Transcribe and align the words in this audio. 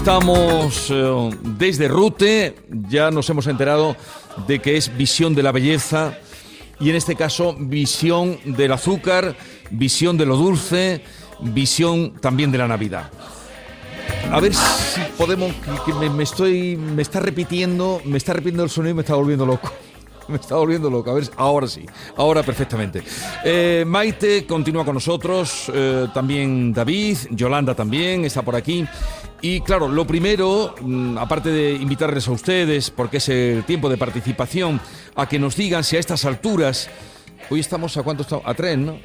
estamos 0.00 0.90
eh, 0.90 1.30
desde 1.58 1.86
Rute, 1.86 2.56
ya 2.88 3.10
nos 3.10 3.28
hemos 3.28 3.46
enterado 3.46 3.94
de 4.46 4.58
que 4.58 4.78
es 4.78 4.96
visión 4.96 5.34
de 5.34 5.42
la 5.42 5.52
belleza 5.52 6.16
y 6.80 6.88
en 6.88 6.96
este 6.96 7.16
caso 7.16 7.54
visión 7.58 8.38
del 8.46 8.72
azúcar, 8.72 9.36
visión 9.70 10.16
de 10.16 10.24
lo 10.24 10.38
dulce, 10.38 11.02
visión 11.40 12.14
también 12.14 12.50
de 12.50 12.56
la 12.56 12.66
Navidad. 12.66 13.10
A 14.32 14.40
ver 14.40 14.54
si 14.54 15.02
podemos, 15.18 15.52
que 15.84 15.92
me, 15.92 16.08
me 16.08 16.22
estoy, 16.22 16.78
me 16.78 17.02
está 17.02 17.20
repitiendo, 17.20 18.00
me 18.06 18.16
está 18.16 18.32
repitiendo 18.32 18.64
el 18.64 18.70
sonido 18.70 18.92
y 18.92 18.94
me 18.94 19.02
está 19.02 19.16
volviendo 19.16 19.44
loco 19.44 19.70
me 20.30 20.36
está 20.36 20.56
volviendo 20.56 20.88
loco. 20.88 21.10
A 21.10 21.14
ver, 21.14 21.24
ahora 21.36 21.66
sí, 21.66 21.84
ahora 22.16 22.42
perfectamente. 22.42 23.02
Eh, 23.44 23.84
Maite 23.86 24.46
continúa 24.46 24.84
con 24.84 24.94
nosotros, 24.94 25.70
eh, 25.74 26.06
también 26.14 26.72
David, 26.72 27.18
Yolanda 27.30 27.74
también 27.74 28.24
está 28.24 28.42
por 28.42 28.56
aquí. 28.56 28.86
Y 29.42 29.60
claro, 29.62 29.88
lo 29.88 30.06
primero, 30.06 30.74
mm, 30.80 31.18
aparte 31.18 31.50
de 31.50 31.72
invitarles 31.72 32.28
a 32.28 32.32
ustedes, 32.32 32.90
porque 32.90 33.18
es 33.18 33.28
el 33.28 33.64
tiempo 33.64 33.88
de 33.88 33.96
participación, 33.96 34.80
a 35.16 35.26
que 35.26 35.38
nos 35.38 35.56
digan 35.56 35.82
si 35.82 35.96
a 35.96 36.00
estas 36.00 36.24
alturas, 36.24 36.90
hoy 37.48 37.60
estamos 37.60 37.96
a 37.96 38.02
cuánto 38.02 38.22
estamos, 38.22 38.44
a 38.46 38.54
tres, 38.54 38.78
¿no? 38.78 38.98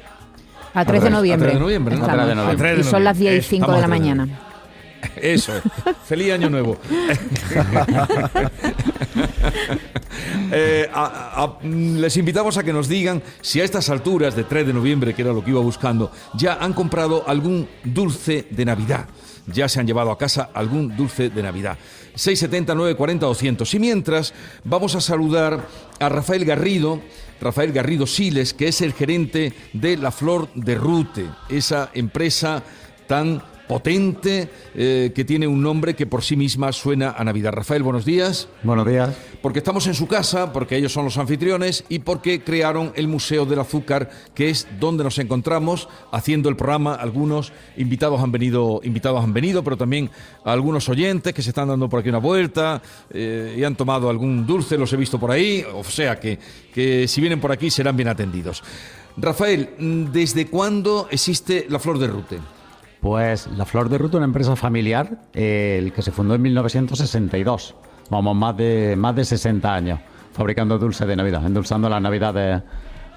A 0.76 0.84
3 0.84 1.04
de 1.04 1.10
noviembre. 1.10 1.48
A 1.48 1.52
3 1.52 1.54
de 1.54 1.60
noviembre, 1.60 1.96
¿no? 1.96 2.04
A 2.04 2.12
3 2.12 2.26
de 2.26 2.34
noviembre. 2.34 2.76
Y 2.80 2.84
son 2.84 3.02
las 3.02 3.16
10 3.16 3.38
y 3.38 3.48
5 3.48 3.72
de 3.72 3.80
la 3.80 3.86
Estamos 3.86 3.96
a 3.96 3.98
3 3.98 4.04
de 4.04 4.14
mañana. 4.14 4.45
Eso 5.16 5.56
es. 5.56 5.62
Feliz 6.06 6.32
año 6.32 6.50
nuevo. 6.50 6.78
Eh, 10.52 10.88
les 11.62 12.16
invitamos 12.16 12.56
a 12.56 12.62
que 12.62 12.72
nos 12.72 12.88
digan 12.88 13.22
si 13.40 13.60
a 13.60 13.64
estas 13.64 13.90
alturas 13.90 14.36
de 14.36 14.44
3 14.44 14.66
de 14.66 14.72
noviembre, 14.72 15.14
que 15.14 15.22
era 15.22 15.32
lo 15.32 15.44
que 15.44 15.50
iba 15.50 15.60
buscando, 15.60 16.10
ya 16.34 16.54
han 16.54 16.72
comprado 16.72 17.24
algún 17.26 17.68
dulce 17.84 18.46
de 18.50 18.64
Navidad. 18.64 19.06
Ya 19.46 19.68
se 19.68 19.78
han 19.80 19.86
llevado 19.86 20.10
a 20.10 20.18
casa 20.18 20.50
algún 20.54 20.96
dulce 20.96 21.30
de 21.30 21.42
Navidad. 21.42 21.78
670 22.14 22.74
940 22.74 23.26
200. 23.26 23.74
Y 23.74 23.78
mientras, 23.78 24.34
vamos 24.64 24.94
a 24.94 25.00
saludar 25.00 25.68
a 26.00 26.08
Rafael 26.08 26.44
Garrido, 26.44 27.00
Rafael 27.40 27.72
Garrido 27.72 28.06
Siles, 28.06 28.54
que 28.54 28.68
es 28.68 28.80
el 28.80 28.92
gerente 28.92 29.52
de 29.72 29.96
La 29.96 30.10
Flor 30.10 30.48
de 30.54 30.74
Rute, 30.74 31.26
esa 31.48 31.90
empresa 31.94 32.62
tan 33.06 33.42
potente 33.66 34.48
eh, 34.74 35.12
que 35.14 35.24
tiene 35.24 35.46
un 35.46 35.62
nombre 35.62 35.94
que 35.94 36.06
por 36.06 36.22
sí 36.22 36.36
misma 36.36 36.72
suena 36.72 37.14
a 37.16 37.24
Navidad. 37.24 37.52
Rafael, 37.52 37.82
buenos 37.82 38.04
días. 38.04 38.48
Buenos 38.62 38.86
días. 38.86 39.16
Porque 39.42 39.58
estamos 39.58 39.86
en 39.86 39.94
su 39.94 40.06
casa, 40.06 40.52
porque 40.52 40.76
ellos 40.76 40.92
son 40.92 41.04
los 41.04 41.18
anfitriones 41.18 41.84
y 41.88 42.00
porque 42.00 42.42
crearon 42.42 42.92
el 42.96 43.08
Museo 43.08 43.46
del 43.46 43.60
Azúcar, 43.60 44.10
que 44.34 44.50
es 44.50 44.66
donde 44.78 45.04
nos 45.04 45.18
encontramos 45.18 45.88
haciendo 46.12 46.48
el 46.48 46.56
programa. 46.56 46.94
Algunos 46.94 47.52
invitados 47.76 48.20
han 48.20 48.32
venido, 48.32 48.80
invitados 48.82 49.22
han 49.22 49.32
venido, 49.32 49.62
pero 49.62 49.76
también 49.76 50.10
algunos 50.44 50.88
oyentes 50.88 51.34
que 51.34 51.42
se 51.42 51.50
están 51.50 51.68
dando 51.68 51.88
por 51.88 52.00
aquí 52.00 52.08
una 52.08 52.18
vuelta 52.18 52.82
eh, 53.10 53.56
y 53.58 53.64
han 53.64 53.76
tomado 53.76 54.08
algún 54.08 54.46
dulce, 54.46 54.78
los 54.78 54.92
he 54.92 54.96
visto 54.96 55.18
por 55.18 55.30
ahí. 55.30 55.64
O 55.74 55.84
sea 55.84 56.18
que, 56.18 56.38
que 56.72 57.08
si 57.08 57.20
vienen 57.20 57.40
por 57.40 57.52
aquí 57.52 57.70
serán 57.70 57.96
bien 57.96 58.08
atendidos. 58.08 58.62
Rafael, 59.16 59.70
mm, 59.78 60.12
¿desde 60.12 60.46
cuándo 60.46 61.08
existe 61.10 61.66
la 61.68 61.78
Flor 61.78 61.98
de 61.98 62.06
Rute? 62.06 62.55
Pues 63.00 63.46
La 63.56 63.64
Flor 63.64 63.88
de 63.88 63.98
Ruta, 63.98 64.16
una 64.16 64.26
empresa 64.26 64.56
familiar, 64.56 65.22
eh, 65.34 65.76
el 65.78 65.92
que 65.92 66.02
se 66.02 66.12
fundó 66.12 66.34
en 66.34 66.42
1962. 66.42 67.74
Vamos, 68.10 68.36
más 68.36 68.56
de, 68.56 68.94
más 68.96 69.14
de 69.16 69.24
60 69.24 69.74
años 69.74 70.00
fabricando 70.32 70.78
dulces 70.78 71.06
de 71.06 71.16
Navidad, 71.16 71.44
endulzando 71.46 71.88
las 71.88 72.00
Navidades 72.00 72.62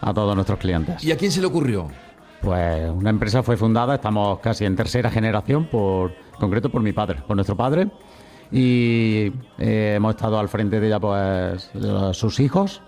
a 0.01 0.13
todos 0.13 0.35
nuestros 0.35 0.59
clientes. 0.59 1.03
¿Y 1.03 1.11
a 1.11 1.17
quién 1.17 1.31
se 1.31 1.41
le 1.41 1.47
ocurrió? 1.47 1.87
Pues 2.41 2.89
una 2.89 3.09
empresa 3.09 3.43
fue 3.43 3.57
fundada, 3.57 3.95
estamos 3.95 4.39
casi 4.39 4.63
en 4.65 4.75
tercera 4.75 5.11
generación, 5.11 5.65
por 5.65 6.11
en 6.11 6.39
concreto 6.39 6.69
por 6.69 6.81
mi 6.81 6.93
padre, 6.93 7.21
por 7.27 7.35
nuestro 7.35 7.57
padre. 7.57 7.89
Y 8.51 9.31
eh, 9.57 9.93
hemos 9.97 10.15
estado 10.15 10.39
al 10.39 10.47
frente 10.47 10.79
de 10.79 10.87
ella, 10.87 10.99
pues, 10.99 11.69
sus 12.13 12.39
hijos 12.39 12.81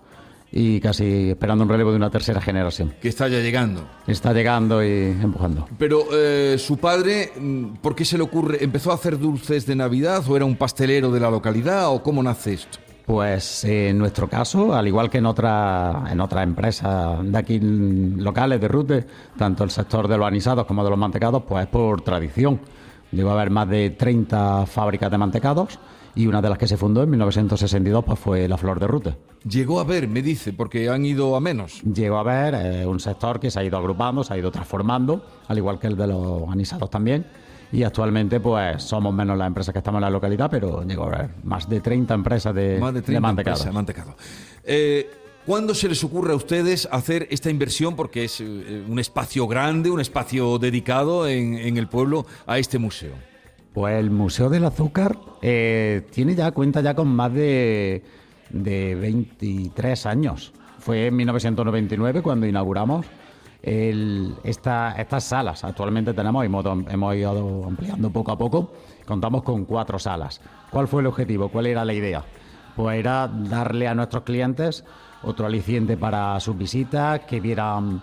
y 0.52 0.80
casi 0.82 1.30
esperando 1.30 1.64
un 1.64 1.70
relevo 1.70 1.92
de 1.92 1.98
una 1.98 2.10
tercera 2.10 2.42
generación. 2.42 2.94
Que 3.02 3.08
está 3.10 3.28
ya 3.28 3.40
llegando. 3.40 3.84
Está 4.08 4.34
llegando 4.34 4.84
y 4.84 4.90
empujando. 5.22 5.68
Pero 5.78 6.06
eh, 6.14 6.58
su 6.60 6.78
padre, 6.78 7.32
mm, 7.40 7.66
¿por 7.82 7.96
qué 7.96 8.04
se 8.06 8.18
le 8.18 8.24
ocurre? 8.24 8.64
¿Empezó 8.64 8.92
a 8.92 8.96
hacer 8.96 9.18
dulces 9.18 9.66
de 9.66 9.76
Navidad 9.76 10.24
o 10.28 10.36
era 10.36 10.46
un 10.46 10.56
pastelero 10.58 11.12
de 11.12 11.20
la 11.20 11.30
localidad 11.32 11.90
o 11.90 12.04
cómo 12.04 12.22
nace 12.22 12.54
esto? 12.54 12.80
Pues 13.06 13.64
eh, 13.66 13.90
en 13.90 13.98
nuestro 13.98 14.28
caso, 14.30 14.74
al 14.76 14.88
igual 14.88 15.10
que 15.10 15.18
en 15.18 15.26
otra- 15.26 16.04
en 16.10 16.20
otras 16.22 16.44
empresas 16.44 17.20
de 17.24 17.38
aquí 17.38 17.60
mm, 17.60 18.20
locales 18.20 18.60
de 18.62 18.68
Rute, 18.68 19.06
tanto 19.38 19.64
el 19.64 19.72
sector 19.72 20.08
de 20.08 20.18
los 20.18 20.28
anisados 20.28 20.66
como 20.66 20.84
de 20.84 20.90
los 20.90 21.00
mantecados, 21.00 21.44
pues 21.48 21.64
es 21.64 21.70
por 21.70 22.02
tradición. 22.02 22.60
Llegó 23.12 23.30
a 23.32 23.34
haber 23.34 23.50
más 23.50 23.68
de 23.70 23.90
30 23.92 24.66
fábricas 24.66 25.12
de 25.12 25.18
mantecados 25.18 25.80
y 26.16 26.28
una 26.28 26.42
de 26.42 26.50
las 26.50 26.58
que 26.58 26.68
se 26.68 26.78
fundó 26.78 27.04
en 27.04 27.10
1962 27.10 28.04
pues 28.04 28.20
fue 28.20 28.48
la 28.48 28.58
Flor 28.58 28.80
de 28.80 28.88
Rute. 28.88 29.18
Llegó 29.48 29.80
a 29.80 29.84
ver, 29.84 30.08
me 30.08 30.22
dice, 30.22 30.54
porque 30.54 30.90
han 30.90 31.06
ido 31.06 31.36
a 31.36 31.40
menos. 31.40 31.82
Llegó 31.84 32.18
a 32.18 32.20
haber 32.22 32.54
eh, 32.56 32.86
un 32.86 33.00
sector 33.00 33.40
que 33.40 33.50
se 33.50 33.60
ha 33.60 33.64
ido 33.64 33.78
agrupando, 33.78 34.24
se 34.24 34.34
ha 34.34 34.38
ido 34.38 34.52
transformando, 34.52 35.26
al 35.48 35.58
igual 35.58 35.80
que 35.80 35.88
el 35.88 35.98
de 35.98 36.08
los 36.08 36.48
anisados 36.50 36.90
también. 36.90 37.26
Y 37.74 37.84
actualmente 37.84 38.40
pues 38.42 38.84
somos 38.84 39.14
menos 39.14 39.38
las 39.38 39.48
empresas 39.48 39.72
que 39.72 39.80
estamos 39.80 40.00
en 40.00 40.04
la 40.04 40.10
localidad, 40.10 40.50
pero 40.52 40.84
llegó 40.84 41.04
a 41.06 41.08
haber 41.08 41.30
más 41.44 41.70
de 41.70 41.80
30 41.80 42.14
empresas 42.14 42.54
de, 42.54 42.78
Más 42.80 42.94
de 42.94 43.00
de 43.00 43.06
30 43.06 43.22
mantecados. 43.22 43.66
empresas 43.66 43.66
de 43.66 43.74
mantecado. 43.74 44.16
Eh, 44.66 45.10
¿Cuándo 45.46 45.74
se 45.74 45.90
les 45.90 46.04
ocurre 46.04 46.34
a 46.34 46.36
ustedes 46.36 46.88
hacer 46.92 47.28
esta 47.32 47.50
inversión? 47.50 47.96
Porque 47.96 48.26
es 48.26 48.40
eh, 48.42 48.84
un 48.88 49.00
espacio 49.00 49.48
grande, 49.48 49.90
un 49.90 50.00
espacio 50.00 50.60
dedicado 50.60 51.28
en, 51.28 51.78
el 51.78 51.88
pueblo 51.88 52.26
a 52.46 52.60
este 52.60 52.78
museo. 52.78 53.14
Pues 53.74 53.96
el 53.98 54.12
Museo 54.12 54.50
del 54.50 54.66
Azúcar 54.66 55.18
eh, 55.42 56.06
tiene 56.12 56.36
ya 56.36 56.52
cuenta 56.52 56.82
ya 56.82 56.94
con 56.94 57.08
más 57.08 57.34
de, 57.34 58.04
de 58.50 58.96
23 58.96 60.06
años. 60.06 60.54
Fue 60.80 61.08
en 61.08 61.16
1999 61.16 62.22
cuando 62.22 62.46
inauguramos 62.46 63.06
el- 63.64 64.36
esta- 64.44 64.94
estas 64.98 65.24
salas. 65.24 65.64
Actualmente 65.64 66.14
tenemos, 66.14 66.46
hemos, 66.46 66.66
hemos 66.90 67.16
ido 67.16 67.66
ampliando 67.66 68.12
poco 68.12 68.32
a 68.32 68.38
poco, 68.38 68.74
contamos 69.06 69.42
con 69.44 69.66
cuatro 69.66 69.98
salas. 69.98 70.40
¿Cuál 70.70 70.88
fue 70.88 71.02
el 71.02 71.08
objetivo? 71.08 71.50
¿Cuál 71.50 71.66
era 71.68 71.84
la 71.86 71.94
idea? 71.94 72.24
Pues 72.76 73.00
era 73.00 73.28
darle 73.28 73.88
a 73.88 73.96
nuestros 73.96 74.24
clientes 74.24 74.84
otro 75.24 75.46
aliciente 75.46 75.98
para 75.98 76.40
sus 76.40 76.58
visitas, 76.58 77.22
que 77.22 77.40
vieran, 77.40 78.02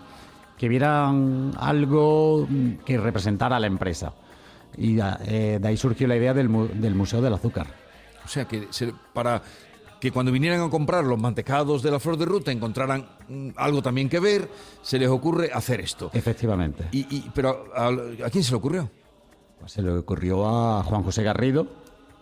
que 0.56 0.68
vieran 0.68 1.52
algo 1.58 2.46
que 2.84 2.98
representara 2.98 3.56
a 3.56 3.60
la 3.60 3.66
empresa. 3.66 4.12
Y 4.76 4.98
eh, 5.00 5.58
de 5.60 5.68
ahí 5.68 5.76
surgió 5.76 6.06
la 6.06 6.16
idea 6.16 6.32
del, 6.34 6.48
del 6.80 6.94
Museo 6.94 7.20
del 7.20 7.34
Azúcar. 7.34 7.66
O 8.24 8.28
sea, 8.28 8.46
que 8.46 8.68
se- 8.70 8.92
para 9.12 9.42
que 10.00 10.12
cuando 10.12 10.30
vinieran 10.30 10.60
a 10.60 10.70
comprar 10.70 11.02
los 11.04 11.18
mantecados 11.18 11.82
de 11.82 11.90
la 11.90 11.98
flor 11.98 12.16
de 12.16 12.24
ruta 12.24 12.52
encontraran 12.52 13.04
mm, 13.28 13.48
algo 13.56 13.82
también 13.82 14.08
que 14.08 14.20
ver, 14.20 14.48
se 14.82 14.98
les 14.98 15.08
ocurre 15.08 15.50
hacer 15.52 15.80
esto. 15.80 16.10
Efectivamente. 16.12 16.84
Y, 16.92 17.00
y- 17.16 17.30
pero 17.34 17.64
¿a, 17.74 17.88
a 17.88 18.30
quién 18.30 18.44
se 18.44 18.52
le 18.52 18.56
ocurrió? 18.58 18.88
Pues 19.58 19.72
se 19.72 19.82
le 19.82 19.90
ocurrió 19.90 20.46
a 20.46 20.84
Juan 20.84 21.02
José 21.02 21.24
Garrido, 21.24 21.66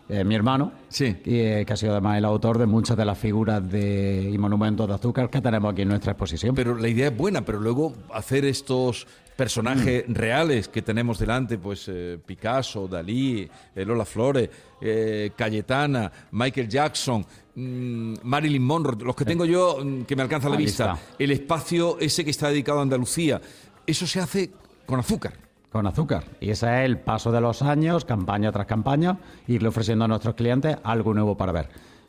eh, 0.08 0.24
mi 0.24 0.34
hermano, 0.34 0.72
Sí. 0.88 1.16
y, 1.24 1.38
eh, 1.40 1.64
que 1.66 1.72
ha 1.72 1.76
sido 1.76 1.92
además 1.92 2.18
el 2.18 2.24
autor 2.24 2.58
de 2.58 2.66
muchas 2.66 2.96
de 2.96 3.04
las 3.04 3.18
figuras 3.18 3.68
de, 3.70 4.30
y 4.32 4.38
monumentos 4.38 4.86
de 4.88 4.94
azúcar 4.94 5.28
que 5.30 5.40
tenemos 5.40 5.72
aquí 5.72 5.82
en 5.82 5.88
nuestra 5.88 6.12
exposición. 6.12 6.54
Pero 6.54 6.76
la 6.76 6.88
idea 6.88 7.08
es 7.08 7.16
buena, 7.16 7.42
pero 7.42 7.58
luego 7.60 7.92
hacer 8.12 8.44
estos 8.44 9.06
personajes 9.36 10.08
Mm. 10.08 10.12
reales 10.14 10.68
que 10.68 10.80
tenemos 10.80 11.18
delante, 11.18 11.58
pues 11.58 11.86
eh, 11.88 12.18
Picasso, 12.24 12.88
Dalí, 12.88 13.46
eh, 13.74 13.84
Lola 13.84 14.04
Flores, 14.06 14.48
Cayetana, 15.36 16.10
Michael 16.32 16.68
Jackson, 16.68 17.24
mm, 17.54 18.14
Marilyn 18.22 18.62
Monroe, 18.62 18.96
los 19.04 19.16
que 19.16 19.24
tengo 19.24 19.44
yo 19.44 19.78
mm, 19.84 20.02
que 20.04 20.16
me 20.16 20.22
alcanza 20.22 20.48
la 20.48 20.56
Ahí 20.56 20.64
vista, 20.64 20.94
está. 20.94 21.14
el 21.18 21.30
espacio 21.32 21.98
ese 22.00 22.24
que 22.24 22.30
está 22.30 22.48
dedicado 22.48 22.78
a 22.78 22.82
Andalucía, 22.82 23.40
eso 23.86 24.06
se 24.06 24.20
hace 24.20 24.50
con 24.86 25.00
azúcar. 25.00 25.34
Con 25.76 25.86
azúcar. 25.86 26.24
Y 26.40 26.48
ese 26.48 26.66
es 26.68 26.86
el 26.86 27.00
paso 27.00 27.30
de 27.30 27.38
los 27.38 27.60
años, 27.60 28.06
campaña 28.06 28.50
tras 28.50 28.64
campaña, 28.64 29.18
irle 29.46 29.68
ofreciendo 29.68 30.06
a 30.06 30.08
nuestros 30.08 30.34
clientes 30.34 30.74
algo 30.82 31.12
nuevo 31.12 31.36
para 31.36 31.52
ver. 31.52 31.68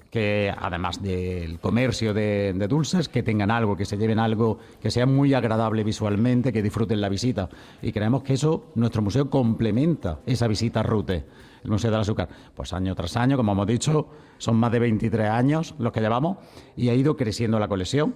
Que 0.10 0.54
además 0.58 1.02
del 1.02 1.60
comercio 1.60 2.14
de, 2.14 2.54
dulces, 2.70 3.10
que 3.10 3.24
tengan 3.24 3.52
algo, 3.52 3.76
que 3.76 3.84
se 3.84 3.98
lleven 3.98 4.20
algo 4.20 4.58
que 4.82 4.90
sea 4.90 5.06
muy 5.06 5.34
agradable 5.34 5.84
visualmente, 5.84 6.54
que 6.54 6.64
disfruten 6.64 7.02
la 7.02 7.10
visita. 7.10 7.50
Y 7.82 7.92
creemos 7.92 8.24
que 8.24 8.36
eso, 8.36 8.68
nuestro 8.76 9.02
museo 9.02 9.30
complementa 9.30 10.20
esa 10.26 10.48
visita 10.48 10.82
Rute, 10.82 11.26
el 11.66 11.70
Museo 11.70 11.92
del 11.92 12.00
Azúcar. 12.00 12.30
Pues 12.56 12.72
año 12.72 12.96
tras 12.96 13.18
año, 13.18 13.36
como 13.36 13.52
hemos 13.52 13.68
dicho, 13.68 14.08
son 14.38 14.56
más 14.56 14.72
de 14.72 14.80
23 14.80 15.30
años 15.30 15.76
los 15.78 15.92
que 15.92 16.00
llevamos 16.00 16.38
y 16.78 16.88
ha 16.88 16.94
ido 16.94 17.18
creciendo 17.18 17.60
la 17.60 17.68
colección. 17.68 18.16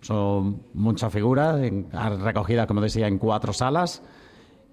Son 0.00 0.62
muchas 0.72 1.12
figuras 1.12 1.60
recogidas, 2.22 2.66
como 2.66 2.80
decía, 2.80 3.06
en 3.06 3.18
cuatro 3.18 3.52
salas. 3.52 4.02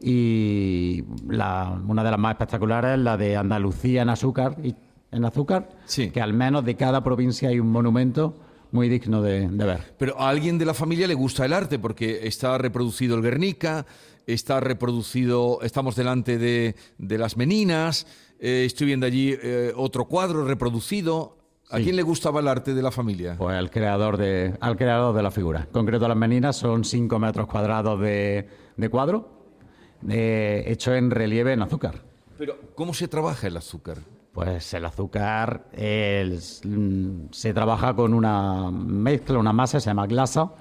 Y 0.07 1.03
la- 1.27 1.79
una 1.87 2.03
de 2.03 2.11
las 2.11 2.19
más 2.19 2.33
espectaculares 2.33 2.93
es 2.93 2.99
la 2.99 3.17
de 3.17 3.35
Andalucía 3.35 4.03
en 4.03 4.09
azúcar, 4.09 4.55
y, 4.63 4.75
en 5.11 5.25
azúcar 5.25 5.69
Sí. 5.85 6.11
que 6.11 6.21
al 6.21 6.33
menos 6.33 6.63
de 6.63 6.75
cada 6.75 7.03
provincia 7.03 7.49
hay 7.49 7.59
un 7.59 7.71
monumento 7.71 8.35
muy 8.71 8.87
digno 8.89 9.21
de, 9.21 9.47
de 9.47 9.65
ver. 9.65 9.95
Pero 9.97 10.19
a 10.19 10.29
alguien 10.29 10.57
de 10.57 10.65
la 10.65 10.73
familia 10.73 11.07
le 11.07 11.13
gusta 11.13 11.45
el 11.45 11.53
arte 11.53 11.79
porque 11.79 12.27
está 12.27 12.57
reproducido 12.57 13.15
el 13.15 13.21
Guernica, 13.21 13.85
está 14.27 14.59
reproducido, 14.59 15.59
estamos 15.61 15.95
delante 15.95 16.37
de, 16.37 16.75
de 16.97 17.17
las 17.17 17.35
Meninas, 17.37 18.05
eh, 18.39 18.63
estoy 18.65 18.87
viendo 18.87 19.05
allí 19.05 19.33
eh, 19.41 19.71
otro 19.75 20.05
cuadro 20.05 20.45
reproducido. 20.45 21.37
¿A 21.71 21.77
Sí. 21.77 21.85
quién 21.85 21.95
le 21.95 22.03
gustaba 22.03 22.41
el 22.41 22.47
arte 22.47 22.75
de 22.75 22.81
la 22.83 22.91
familia? 22.91 23.35
Pues 23.39 23.57
al 23.57 23.71
creador 23.71 24.17
de, 24.17 24.53
al 24.59 24.77
creador 24.77 25.15
de 25.15 25.23
la 25.23 25.31
figura. 25.31 25.61
En 25.61 25.71
concreto, 25.71 26.07
las 26.07 26.15
meninas 26.17 26.55
son 26.57 26.83
5 26.83 27.17
metros 27.17 27.47
cuadrados 27.47 27.99
de, 28.01 28.47
de 28.77 28.89
cuadro, 28.89 29.44
eh, 30.09 30.63
hecho 30.67 30.93
en 30.93 31.11
relieve 31.11 31.53
en 31.53 31.61
azúcar. 31.61 31.95
Pero, 32.37 32.57
¿cómo 32.75 32.93
se 32.93 33.07
trabaja 33.07 33.47
el 33.47 33.57
azúcar? 33.57 33.97
Pues 34.33 34.73
el 34.73 34.83
azúcar 34.83 35.67
mm, 35.71 37.27
se 37.31 37.53
trabaja 37.53 37.95
con 37.95 38.13
una 38.13 38.69
mezcla, 38.69 39.39
una 39.39 39.53
masa, 39.53 39.79
se 39.79 39.89
llama 39.89 40.07
glasa, 40.07 40.51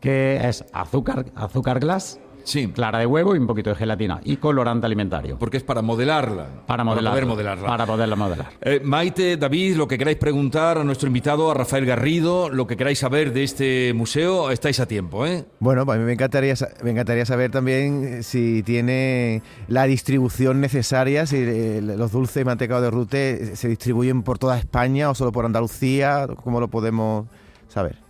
que 0.00 0.36
es 0.48 0.64
azúcar, 0.72 1.26
azúcar 1.34 1.80
glass, 1.80 2.20
Sí. 2.48 2.68
clara 2.68 2.98
de 2.98 3.06
huevo 3.06 3.36
y 3.36 3.38
un 3.38 3.46
poquito 3.46 3.70
de 3.70 3.76
gelatina 3.76 4.20
y 4.24 4.38
colorante 4.38 4.86
alimentario. 4.86 5.38
Porque 5.38 5.58
es 5.58 5.62
para 5.62 5.82
modelarla. 5.82 6.64
Para 6.66 6.82
modelar, 6.82 7.12
poder 7.12 7.26
modelarla. 7.26 7.66
Para 7.66 7.86
poderla 7.86 8.16
modelar. 8.16 8.48
Eh, 8.62 8.80
Maite, 8.82 9.36
David, 9.36 9.76
lo 9.76 9.86
que 9.86 9.98
queráis 9.98 10.16
preguntar 10.16 10.78
a 10.78 10.84
nuestro 10.84 11.08
invitado, 11.08 11.50
a 11.50 11.54
Rafael 11.54 11.84
Garrido, 11.84 12.48
lo 12.48 12.66
que 12.66 12.76
queráis 12.76 12.98
saber 12.98 13.32
de 13.34 13.44
este 13.44 13.92
museo, 13.94 14.50
estáis 14.50 14.80
a 14.80 14.86
tiempo, 14.86 15.26
¿eh? 15.26 15.44
Bueno, 15.60 15.84
pues 15.84 15.96
a 15.96 15.98
mí 16.00 16.06
me 16.06 16.14
encantaría, 16.14 16.54
me 16.82 16.92
encantaría 16.92 17.26
saber 17.26 17.50
también 17.50 18.04
eh, 18.04 18.22
si 18.22 18.62
tiene 18.62 19.42
la 19.68 19.84
distribución 19.84 20.60
necesaria, 20.60 21.26
si 21.26 21.36
eh, 21.36 21.80
los 21.82 22.12
dulces 22.12 22.42
y 22.42 22.44
mantecados 22.44 22.82
de 22.82 22.90
rute 22.90 23.56
se 23.56 23.68
distribuyen 23.68 24.22
por 24.22 24.38
toda 24.38 24.58
España 24.58 25.10
o 25.10 25.14
solo 25.14 25.32
por 25.32 25.44
Andalucía, 25.44 26.26
¿cómo 26.42 26.60
lo 26.60 26.68
podemos 26.68 27.26
saber? 27.68 28.07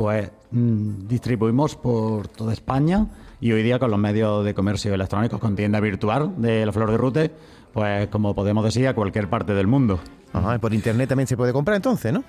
Pues 0.00 0.30
mm, 0.50 1.08
distribuimos 1.08 1.76
por 1.76 2.26
toda 2.26 2.54
España 2.54 3.06
y 3.38 3.52
hoy 3.52 3.62
día 3.62 3.78
con 3.78 3.90
los 3.90 4.00
medios 4.00 4.42
de 4.46 4.54
comercio 4.54 4.94
electrónicos, 4.94 5.38
con 5.38 5.54
tienda 5.54 5.78
virtual 5.78 6.32
de 6.38 6.64
la 6.64 6.72
Flor 6.72 6.90
de 6.90 6.96
Rute, 6.96 7.30
pues 7.74 8.08
como 8.08 8.34
podemos 8.34 8.64
decir, 8.64 8.88
a 8.88 8.94
cualquier 8.94 9.28
parte 9.28 9.52
del 9.52 9.66
mundo. 9.66 10.00
Ajá, 10.32 10.54
y 10.54 10.58
por 10.58 10.72
internet 10.72 11.10
también 11.10 11.26
se 11.26 11.36
puede 11.36 11.52
comprar 11.52 11.76
entonces, 11.76 12.14
¿no? 12.14 12.24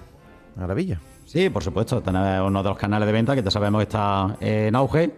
Maravilla. 0.57 0.99
Sí, 1.23 1.49
por 1.49 1.63
supuesto, 1.63 2.01
tenemos 2.01 2.45
uno 2.45 2.61
de 2.61 2.67
los 2.67 2.77
canales 2.77 3.05
de 3.05 3.13
venta 3.13 3.35
que 3.35 3.41
ya 3.41 3.51
sabemos 3.51 3.83
está 3.83 4.35
en 4.41 4.75
auge. 4.75 5.11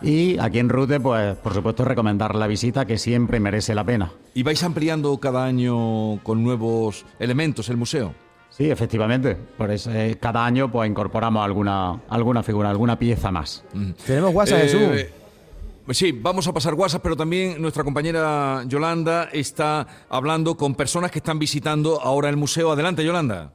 Y 0.00 0.38
aquí 0.38 0.60
en 0.60 0.68
Rute, 0.68 1.00
pues 1.00 1.34
por 1.34 1.54
supuesto 1.54 1.84
recomendar 1.84 2.36
la 2.36 2.46
visita 2.46 2.84
que 2.84 2.98
siempre 2.98 3.40
merece 3.40 3.74
la 3.74 3.82
pena. 3.82 4.12
¿Y 4.32 4.44
vais 4.44 4.62
ampliando 4.62 5.18
cada 5.18 5.44
año 5.44 6.22
con 6.22 6.44
nuevos 6.44 7.04
elementos 7.18 7.68
el 7.68 7.76
museo? 7.78 8.14
Sí, 8.56 8.70
efectivamente. 8.70 9.36
Por 9.36 9.70
eso 9.70 9.90
eh, 9.92 10.16
cada 10.18 10.44
año 10.46 10.70
pues 10.70 10.88
incorporamos 10.88 11.44
alguna, 11.44 12.00
alguna 12.08 12.42
figura, 12.42 12.70
alguna 12.70 12.98
pieza 12.98 13.30
más. 13.30 13.62
Tenemos 14.06 14.32
WhatsApp, 14.34 14.60
Eh, 14.60 14.62
Jesús. 14.62 15.96
Sí, 15.96 16.10
vamos 16.12 16.48
a 16.48 16.52
pasar 16.54 16.72
WhatsApp, 16.74 17.02
pero 17.02 17.16
también 17.16 17.60
nuestra 17.60 17.84
compañera 17.84 18.62
Yolanda 18.66 19.28
está 19.30 19.86
hablando 20.08 20.56
con 20.56 20.74
personas 20.74 21.10
que 21.10 21.18
están 21.18 21.38
visitando 21.38 22.00
ahora 22.00 22.30
el 22.30 22.36
museo. 22.38 22.72
Adelante, 22.72 23.04
Yolanda. 23.04 23.52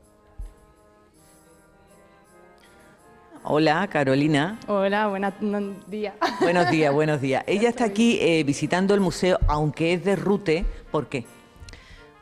Hola, 3.43 3.87
Carolina. 3.87 4.59
Hola, 4.67 5.07
buenos 5.07 5.33
días. 5.87 6.13
Buenos 6.39 6.69
días, 6.69 6.93
buenos 6.93 7.19
días. 7.21 7.43
Ella 7.47 7.69
está 7.69 7.85
aquí 7.85 8.19
eh, 8.21 8.43
visitando 8.43 8.93
el 8.93 8.99
museo, 9.01 9.39
aunque 9.47 9.93
es 9.93 10.05
de 10.05 10.15
Rute. 10.15 10.63
¿Por 10.91 11.07
qué? 11.07 11.25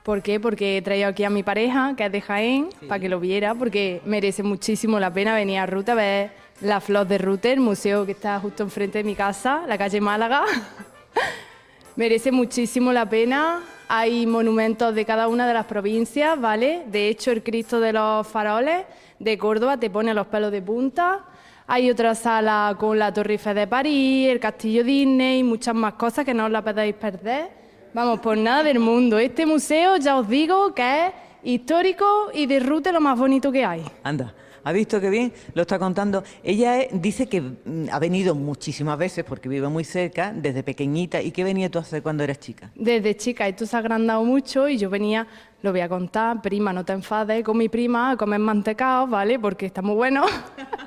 ¿Por 0.03 0.21
qué? 0.21 0.39
Porque 0.39 0.77
he 0.77 0.81
traído 0.81 1.09
aquí 1.09 1.23
a 1.23 1.29
mi 1.29 1.43
pareja, 1.43 1.93
que 1.95 2.05
es 2.05 2.11
de 2.11 2.21
Jaén, 2.21 2.69
para 2.87 2.99
que 2.99 3.09
lo 3.09 3.19
viera, 3.19 3.53
porque 3.53 4.01
merece 4.05 4.43
muchísimo 4.43 4.99
la 4.99 5.13
pena 5.13 5.35
venir 5.35 5.59
a 5.59 5.65
Ruta 5.65 5.91
a 5.91 5.95
ver 5.95 6.31
la 6.61 6.81
Flor 6.81 7.07
de 7.07 7.17
Rute, 7.17 7.51
el 7.51 7.59
museo 7.59 8.05
que 8.05 8.11
está 8.11 8.39
justo 8.39 8.63
enfrente 8.63 8.97
de 8.97 9.03
mi 9.03 9.15
casa, 9.15 9.63
la 9.67 9.77
calle 9.77 10.01
Málaga. 10.01 10.43
merece 11.95 12.31
muchísimo 12.31 12.93
la 12.93 13.09
pena. 13.09 13.61
Hay 13.89 14.25
monumentos 14.25 14.93
de 14.95 15.03
cada 15.03 15.27
una 15.27 15.47
de 15.47 15.53
las 15.53 15.65
provincias, 15.65 16.39
¿vale? 16.39 16.83
De 16.87 17.09
hecho, 17.09 17.31
el 17.31 17.43
Cristo 17.43 17.79
de 17.79 17.91
los 17.91 18.25
Faroles 18.27 18.85
de 19.19 19.37
Córdoba 19.37 19.77
te 19.77 19.89
pone 19.89 20.13
los 20.13 20.27
pelos 20.27 20.51
de 20.51 20.61
punta. 20.61 21.25
Hay 21.67 21.89
otra 21.89 22.15
sala 22.15 22.75
con 22.79 22.97
la 22.97 23.13
Torre 23.13 23.33
Eiffel 23.33 23.55
de 23.55 23.67
París, 23.67 24.29
el 24.29 24.39
Castillo 24.39 24.83
Disney 24.83 25.39
y 25.39 25.43
muchas 25.43 25.75
más 25.75 25.93
cosas 25.95 26.23
que 26.23 26.33
no 26.33 26.45
os 26.45 26.51
la 26.51 26.63
podéis 26.63 26.95
perder. 26.95 27.49
Vamos, 27.93 28.19
por 28.19 28.37
nada 28.37 28.63
del 28.63 28.79
mundo. 28.79 29.17
Este 29.17 29.45
museo, 29.45 29.97
ya 29.97 30.17
os 30.17 30.27
digo, 30.29 30.75
que 30.75 31.07
es 31.07 31.13
histórico 31.43 32.29
y 32.33 32.45
de 32.45 32.59
Rute 32.59 32.91
lo 32.91 33.01
más 33.01 33.17
bonito 33.17 33.51
que 33.51 33.65
hay. 33.65 33.83
Anda, 34.03 34.33
¿ha 34.63 34.71
visto 34.71 34.99
qué 34.99 35.09
bien? 35.09 35.33
Lo 35.53 35.61
está 35.61 35.79
contando. 35.79 36.23
Ella 36.43 36.87
dice 36.91 37.27
que 37.27 37.41
mm, 37.41 37.87
ha 37.91 37.99
venido 37.99 38.35
muchísimas 38.35 38.97
veces 38.97 39.23
porque 39.23 39.49
vive 39.49 39.67
muy 39.67 39.83
cerca, 39.83 40.33
desde 40.35 40.63
pequeñita. 40.63 41.21
¿Y 41.21 41.31
qué 41.31 41.43
venía 41.43 41.69
tú 41.69 41.79
a 41.79 41.81
hacer 41.81 42.01
cuando 42.01 42.23
eras 42.23 42.39
chica? 42.39 42.71
Desde 42.75 43.15
chica 43.15 43.47
esto 43.47 43.65
se 43.65 43.75
ha 43.75 43.79
agrandado 43.79 44.23
mucho 44.23 44.67
y 44.67 44.77
yo 44.77 44.89
venía, 44.89 45.27
lo 45.61 45.71
voy 45.71 45.81
a 45.81 45.89
contar, 45.89 46.41
prima, 46.41 46.73
no 46.73 46.83
te 46.85 46.93
enfades, 46.93 47.43
con 47.43 47.57
mi 47.57 47.69
prima 47.69 48.11
a 48.11 48.17
comer 48.17 48.39
mantecaos, 48.39 49.09
¿vale? 49.09 49.39
Porque 49.39 49.65
está 49.65 49.81
muy 49.81 49.95
bueno. 49.95 50.25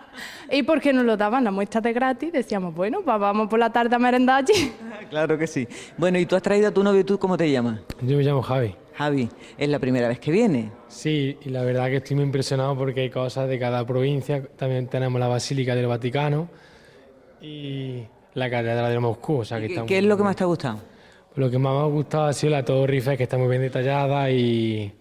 y 0.50 0.62
porque 0.62 0.92
nos 0.92 1.04
lo 1.04 1.16
daban 1.16 1.44
la 1.44 1.50
muestra 1.50 1.80
de 1.80 1.92
gratis, 1.92 2.32
decíamos, 2.32 2.74
bueno, 2.74 3.00
pues 3.04 3.18
vamos 3.18 3.48
por 3.48 3.58
la 3.58 3.70
tarde 3.70 3.94
a 3.96 3.98
merendar 3.98 4.44
allí. 4.44 4.72
claro 5.10 5.38
que 5.38 5.46
sí. 5.46 5.66
Bueno, 5.96 6.18
¿y 6.18 6.26
tú 6.26 6.36
has 6.36 6.42
traído 6.42 6.68
a 6.68 6.70
tu 6.70 6.82
novio? 6.82 7.04
¿Tú 7.04 7.18
cómo 7.18 7.36
te 7.36 7.50
llamas? 7.50 7.80
Yo 8.00 8.16
me 8.16 8.22
llamo 8.22 8.42
Javi. 8.42 8.74
Javi, 8.94 9.28
es 9.58 9.68
la 9.68 9.78
primera 9.78 10.08
vez 10.08 10.18
que 10.18 10.30
viene. 10.30 10.70
Sí, 10.88 11.36
y 11.44 11.48
la 11.50 11.62
verdad 11.62 11.86
que 11.86 11.96
estoy 11.96 12.16
muy 12.16 12.24
impresionado 12.24 12.76
porque 12.76 13.00
hay 13.00 13.10
cosas 13.10 13.48
de 13.48 13.58
cada 13.58 13.86
provincia. 13.86 14.42
También 14.56 14.86
tenemos 14.88 15.18
la 15.20 15.28
Basílica 15.28 15.74
del 15.74 15.86
Vaticano 15.86 16.48
y 17.40 18.02
la 18.34 18.50
Catedral 18.50 18.92
de 18.92 18.98
Moscú. 18.98 19.38
O 19.38 19.44
sea 19.44 19.60
que 19.60 19.66
¿Qué, 19.66 19.74
está 19.74 19.86
qué 19.86 19.98
es 19.98 20.04
lo 20.04 20.16
que 20.16 20.22
más 20.22 20.36
te 20.36 20.44
ha 20.44 20.46
gustado? 20.46 20.78
Lo 21.34 21.50
que 21.50 21.58
más 21.58 21.72
me 21.72 21.80
ha 21.80 21.84
gustado 21.84 22.24
ha 22.24 22.32
sido 22.32 22.52
la 22.52 22.64
Torre 22.64 22.94
Eiffel, 22.94 23.16
que 23.16 23.22
está 23.22 23.38
muy 23.38 23.48
bien 23.48 23.62
detallada 23.62 24.30
y, 24.30 24.92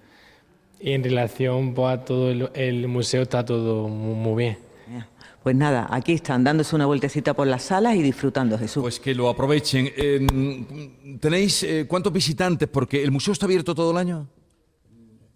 y 0.80 0.92
en 0.94 1.04
relación 1.04 1.74
pues, 1.74 1.94
a 1.94 2.06
todo 2.06 2.32
el, 2.32 2.50
el 2.54 2.88
museo 2.88 3.24
está 3.24 3.44
todo 3.44 3.88
muy, 3.88 4.16
muy 4.16 4.44
bien. 4.44 4.71
Ya. 4.92 5.08
Pues 5.42 5.56
nada, 5.56 5.88
aquí 5.90 6.14
están 6.14 6.44
dándose 6.44 6.76
una 6.76 6.86
vueltecita 6.86 7.34
por 7.34 7.48
las 7.48 7.64
salas 7.64 7.96
y 7.96 8.02
disfrutando, 8.02 8.58
Jesús. 8.58 8.82
Pues 8.84 9.00
que 9.00 9.16
lo 9.16 9.30
aprovechen. 9.30 9.90
Eh, 9.96 11.18
¿Tenéis 11.20 11.64
eh, 11.64 11.86
cuántos 11.88 12.12
visitantes? 12.14 12.68
Porque 12.68 13.02
el 13.04 13.12
museo 13.12 13.32
está 13.32 13.46
abierto 13.46 13.74
todo 13.74 13.92
el 13.92 13.98
año. 13.98 14.28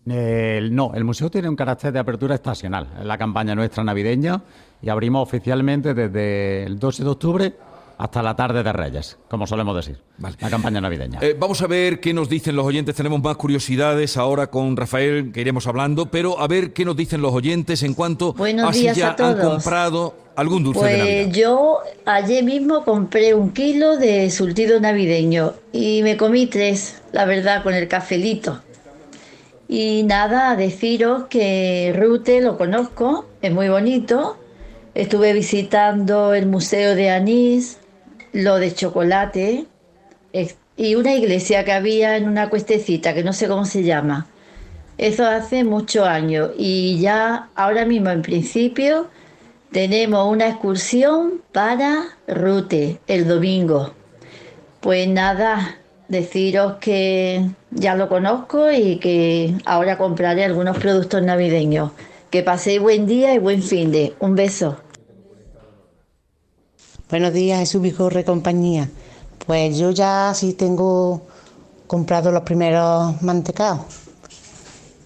El- 0.05 0.75
no, 0.75 0.91
el 0.93 1.03
museo 1.03 1.31
tiene 1.31 1.49
un 1.49 1.55
carácter 1.55 1.91
de 1.91 1.99
apertura 1.99 2.35
estacional. 2.35 2.87
Es 2.99 3.05
la 3.05 3.17
campaña 3.17 3.55
nuestra 3.55 3.83
navideña 3.83 4.43
y 4.81 4.89
abrimos 4.89 5.23
oficialmente 5.23 5.93
desde 5.95 6.63
el 6.65 6.77
12 6.77 7.03
de 7.03 7.09
octubre 7.09 7.53
hasta 7.97 8.21
la 8.21 8.35
tarde 8.35 8.61
de 8.63 8.73
Reyes, 8.73 9.17
como 9.29 9.47
solemos 9.47 9.75
decir. 9.75 9.99
Vale. 10.17 10.35
La 10.39 10.49
campaña 10.49 10.81
navideña. 10.81 11.19
Eh, 11.21 11.35
vamos 11.39 11.61
a 11.61 11.67
ver 11.67 11.99
qué 11.99 12.13
nos 12.13 12.27
dicen 12.29 12.55
los 12.55 12.65
oyentes. 12.65 12.95
Tenemos 12.95 13.21
más 13.21 13.35
curiosidades 13.37 14.17
ahora 14.17 14.47
con 14.47 14.75
Rafael, 14.75 15.31
que 15.31 15.41
iremos 15.41 15.67
hablando, 15.67 16.07
pero 16.07 16.39
a 16.39 16.47
ver 16.47 16.73
qué 16.73 16.83
nos 16.85 16.95
dicen 16.95 17.21
los 17.21 17.33
oyentes 17.33 17.83
en 17.83 17.93
cuanto 17.93 18.33
Buenos 18.33 18.69
a 18.69 18.73
si 18.73 18.81
días 18.81 18.97
ya 18.97 19.11
a 19.11 19.15
todos. 19.15 19.39
han 19.39 19.49
comprado 19.49 20.15
algún 20.35 20.63
dulce 20.63 20.79
de 20.83 20.85
Pues 20.85 20.99
Navidad. 20.99 21.33
yo 21.35 21.79
ayer 22.05 22.43
mismo 22.43 22.83
compré 22.83 23.33
un 23.33 23.51
kilo 23.51 23.97
de 23.97 24.29
surtido 24.31 24.79
navideño 24.79 25.53
y 25.71 26.01
me 26.03 26.17
comí 26.17 26.47
tres, 26.47 27.01
la 27.13 27.25
verdad, 27.25 27.63
con 27.63 27.73
el 27.73 27.87
cafelito. 27.87 28.61
Y 29.67 30.03
nada, 30.03 30.55
deciros 30.55 31.25
que 31.25 31.93
Rute 31.97 32.41
lo 32.41 32.57
conozco, 32.57 33.25
es 33.41 33.51
muy 33.51 33.67
bonito. 33.69 34.37
Estuve 34.93 35.33
visitando 35.33 36.33
el 36.33 36.45
Museo 36.45 36.95
de 36.95 37.09
Anís, 37.09 37.79
lo 38.35 38.57
de 38.57 38.73
chocolate 38.73 39.65
y 40.75 40.95
una 40.95 41.13
iglesia 41.13 41.63
que 41.63 41.71
había 41.71 42.17
en 42.17 42.27
una 42.27 42.49
cuestecita 42.49 43.13
que 43.13 43.23
no 43.23 43.31
sé 43.31 43.47
cómo 43.47 43.63
se 43.63 43.83
llama. 43.83 44.27
Eso 44.97 45.25
hace 45.25 45.63
muchos 45.63 46.05
años 46.05 46.51
y 46.57 46.99
ya 46.99 47.47
ahora 47.55 47.85
mismo 47.85 48.09
en 48.09 48.21
principio 48.21 49.07
tenemos 49.71 50.29
una 50.29 50.49
excursión 50.49 51.41
para 51.53 52.07
Rute 52.27 52.99
el 53.07 53.25
domingo. 53.25 53.93
Pues 54.81 55.07
nada, 55.07 55.77
deciros 56.09 56.75
que 56.81 57.49
ya 57.71 57.95
lo 57.95 58.09
conozco 58.09 58.69
y 58.69 58.97
que 58.97 59.53
ahora 59.63 59.97
compraré 59.97 60.43
algunos 60.43 60.77
productos 60.77 61.23
navideños. 61.23 61.91
Que 62.31 62.43
paséis 62.43 62.81
buen 62.81 63.05
día 63.05 63.33
y 63.33 63.39
buen 63.39 63.63
fin 63.63 63.93
de. 63.93 64.13
Un 64.19 64.35
beso. 64.35 64.77
Buenos 67.07 67.33
días, 67.33 67.59
Jesús 67.59 67.83
Vigorre 67.83 68.25
compañía. 68.25 68.89
Pues 69.45 69.77
yo 69.77 69.91
ya 69.91 70.33
sí 70.33 70.53
tengo 70.53 71.21
comprado 71.85 72.31
los 72.31 72.41
primeros 72.41 73.21
mantecaos. 73.21 73.81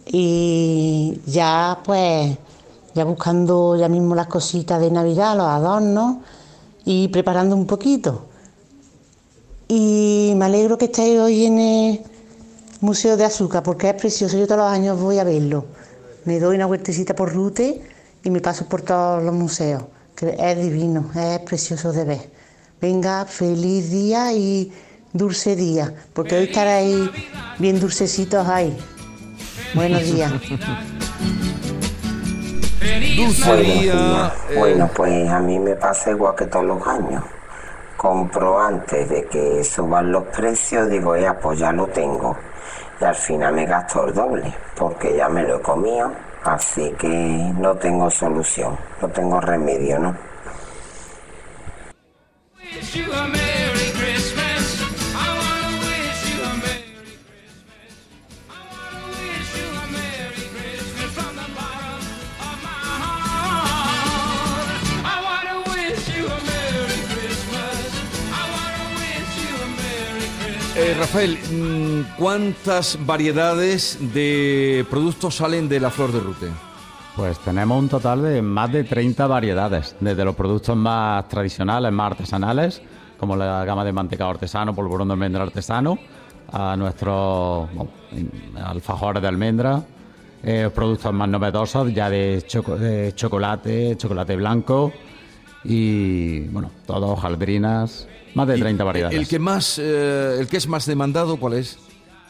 Y 0.06 1.20
ya 1.26 1.80
pues, 1.84 2.38
ya 2.96 3.04
buscando 3.04 3.76
ya 3.76 3.90
mismo 3.90 4.16
las 4.16 4.28
cositas 4.28 4.80
de 4.80 4.90
Navidad, 4.90 5.36
los 5.36 5.48
adornos 5.48 6.20
y 6.86 7.10
preparando 7.10 7.58
un 7.58 7.68
poquito. 7.68 8.28
Y 9.68 10.32
me 10.38 10.46
alegro 10.46 10.78
que 10.78 10.86
estéis 10.86 11.20
hoy 11.20 11.48
en 11.48 11.60
el 11.60 12.02
Museo 12.80 13.18
de 13.18 13.26
Azúcar 13.26 13.62
porque 13.62 13.90
es 13.90 13.96
precioso. 13.96 14.38
Yo 14.38 14.48
todos 14.48 14.62
los 14.62 14.72
años 14.72 14.98
voy 14.98 15.20
a 15.20 15.26
verlo. 15.26 15.66
Me 16.24 16.40
doy 16.40 16.56
una 16.56 16.66
vueltecita 16.66 17.14
por 17.14 17.34
Rute 17.34 17.82
y 18.24 18.30
me 18.30 18.40
paso 18.40 18.68
por 18.68 18.84
todos 18.84 19.22
los 19.22 19.36
museos, 19.36 19.84
es 20.22 20.58
divino, 20.62 21.10
es 21.16 21.40
precioso 21.40 21.92
de 21.92 22.04
ver. 22.06 22.30
Venga, 22.82 23.26
feliz 23.26 23.92
día 23.92 24.32
y 24.34 24.72
dulce 25.14 25.56
día, 25.56 25.94
porque 26.14 26.36
hoy 26.38 26.44
estaréis 26.46 27.10
bien 27.58 27.80
dulcecitos 27.80 28.48
ahí. 28.48 28.78
Buenos 29.74 30.02
días. 30.04 30.32
Dulce 33.16 33.50
Buenos 33.50 33.66
día, 33.82 33.94
días. 33.94 34.34
eh, 34.50 34.56
Bueno, 34.58 34.90
pues 34.96 35.30
a 35.30 35.40
mí 35.40 35.60
me 35.60 35.76
pasa 35.76 36.12
igual 36.12 36.36
que 36.36 36.46
todos 36.46 36.66
los 36.66 36.88
años. 36.88 37.24
Compro 37.98 38.60
antes 38.60 39.10
de 39.10 39.26
que 39.26 39.64
suban 39.64 40.12
los 40.12 40.24
precios, 40.26 40.90
digo, 40.90 41.18
ya, 41.18 41.38
pues 41.38 41.60
ya 41.60 41.72
lo 41.74 41.88
tengo. 41.88 42.38
Y 43.02 43.04
al 43.04 43.16
final 43.16 43.54
me 43.54 43.66
gasto 43.66 44.08
el 44.08 44.14
doble, 44.14 44.54
porque 44.78 45.16
ya 45.18 45.28
me 45.30 45.44
lo 45.44 45.58
he 45.58 45.62
comido, 45.62 46.12
así 46.44 46.94
que 46.98 47.08
no 47.08 47.76
tengo 47.76 48.10
solución, 48.10 48.78
no 49.02 49.08
tengo 49.10 49.40
remedio, 49.40 50.00
¿no? 50.00 50.16
Eh, 70.80 70.94
Rafael, 70.98 71.38
mm, 71.38 72.16
¿cuántas 72.18 72.98
variedades 73.06 73.98
de 74.14 74.86
productos 74.90 75.36
salen 75.36 75.68
de 75.68 75.80
la 75.80 75.90
flor 75.90 76.12
de 76.12 76.20
rute? 76.20 76.48
Pues 77.16 77.38
tenemos 77.40 77.78
un 77.78 77.90
total 77.90 78.24
de 78.24 78.42
más 78.42 78.72
de 78.72 78.86
30 78.86 79.28
variedades, 79.28 79.96
desde 80.00 80.24
los 80.24 80.36
productos 80.36 80.78
más 80.78 81.28
tradicionales, 81.28 81.92
más 81.92 82.12
artesanales, 82.12 82.82
como 83.20 83.36
la 83.36 83.66
gama 83.66 83.84
de 83.84 83.92
mantecado 83.92 84.30
artesano, 84.30 84.74
polvorón 84.74 85.10
de 85.10 85.14
almendra 85.16 85.44
artesano, 85.44 85.98
a 86.52 86.78
nuestros 86.78 87.68
alfajores 88.64 89.22
de 89.22 89.28
almendra, 89.28 89.84
eh, 90.44 90.70
productos 90.74 91.14
más 91.14 91.28
novedosos, 91.28 91.94
ya 91.94 92.10
de, 92.10 92.42
de 92.80 93.14
chocolate, 93.16 93.98
chocolate 93.98 94.36
blanco 94.38 94.94
y, 95.64 96.42
bueno, 96.48 96.72
todo 96.86 97.08
hojaldrinas, 97.10 98.08
más 98.36 98.48
de 98.48 98.58
30 98.58 98.84
variedades. 98.84 99.18
El 99.18 99.28
que 99.28 99.40
más, 99.40 99.80
eh, 99.80 100.38
el 100.40 100.48
que 100.48 100.58
es 100.58 100.68
más 100.68 100.86
demandado, 100.86 101.38
¿cuál 101.38 101.54
es? 101.54 101.78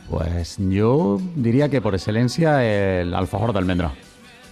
Pues 0.09 0.55
yo 0.57 1.21
diría 1.35 1.69
que 1.69 1.81
por 1.81 1.93
excelencia 1.93 2.63
el 2.65 3.13
alfajor 3.13 3.53
de 3.53 3.59
almendra. 3.59 3.93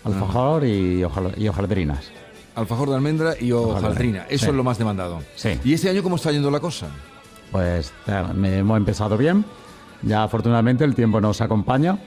Alfajor 0.04 0.64
y, 0.66 1.02
hojal- 1.04 1.34
y 1.38 1.48
hojaldrinas. 1.48 2.12
Alfajor 2.56 2.90
de 2.90 2.96
almendra 2.96 3.34
y 3.40 3.52
hojaldrina. 3.52 4.26
Eso 4.30 4.46
Sí. 4.46 4.50
es 4.52 4.56
lo 4.56 4.64
más 4.64 4.78
demandado. 4.78 5.20
Sí. 5.36 5.60
¿Y 5.64 5.74
este 5.74 5.90
año 5.90 6.02
cómo 6.04 6.16
está 6.16 6.32
yendo 6.32 6.50
la 6.52 6.60
cosa? 6.60 6.88
Pues 7.52 7.92
eh, 8.08 8.24
me- 8.36 8.58
hemos 8.60 8.78
empezado 8.78 9.18
bien. 9.18 9.44
Ya 10.04 10.24
afortunadamente 10.24 10.84
el 10.84 10.94
tiempo 10.96 11.20
nos 11.20 11.42
acompaña. 11.42 11.98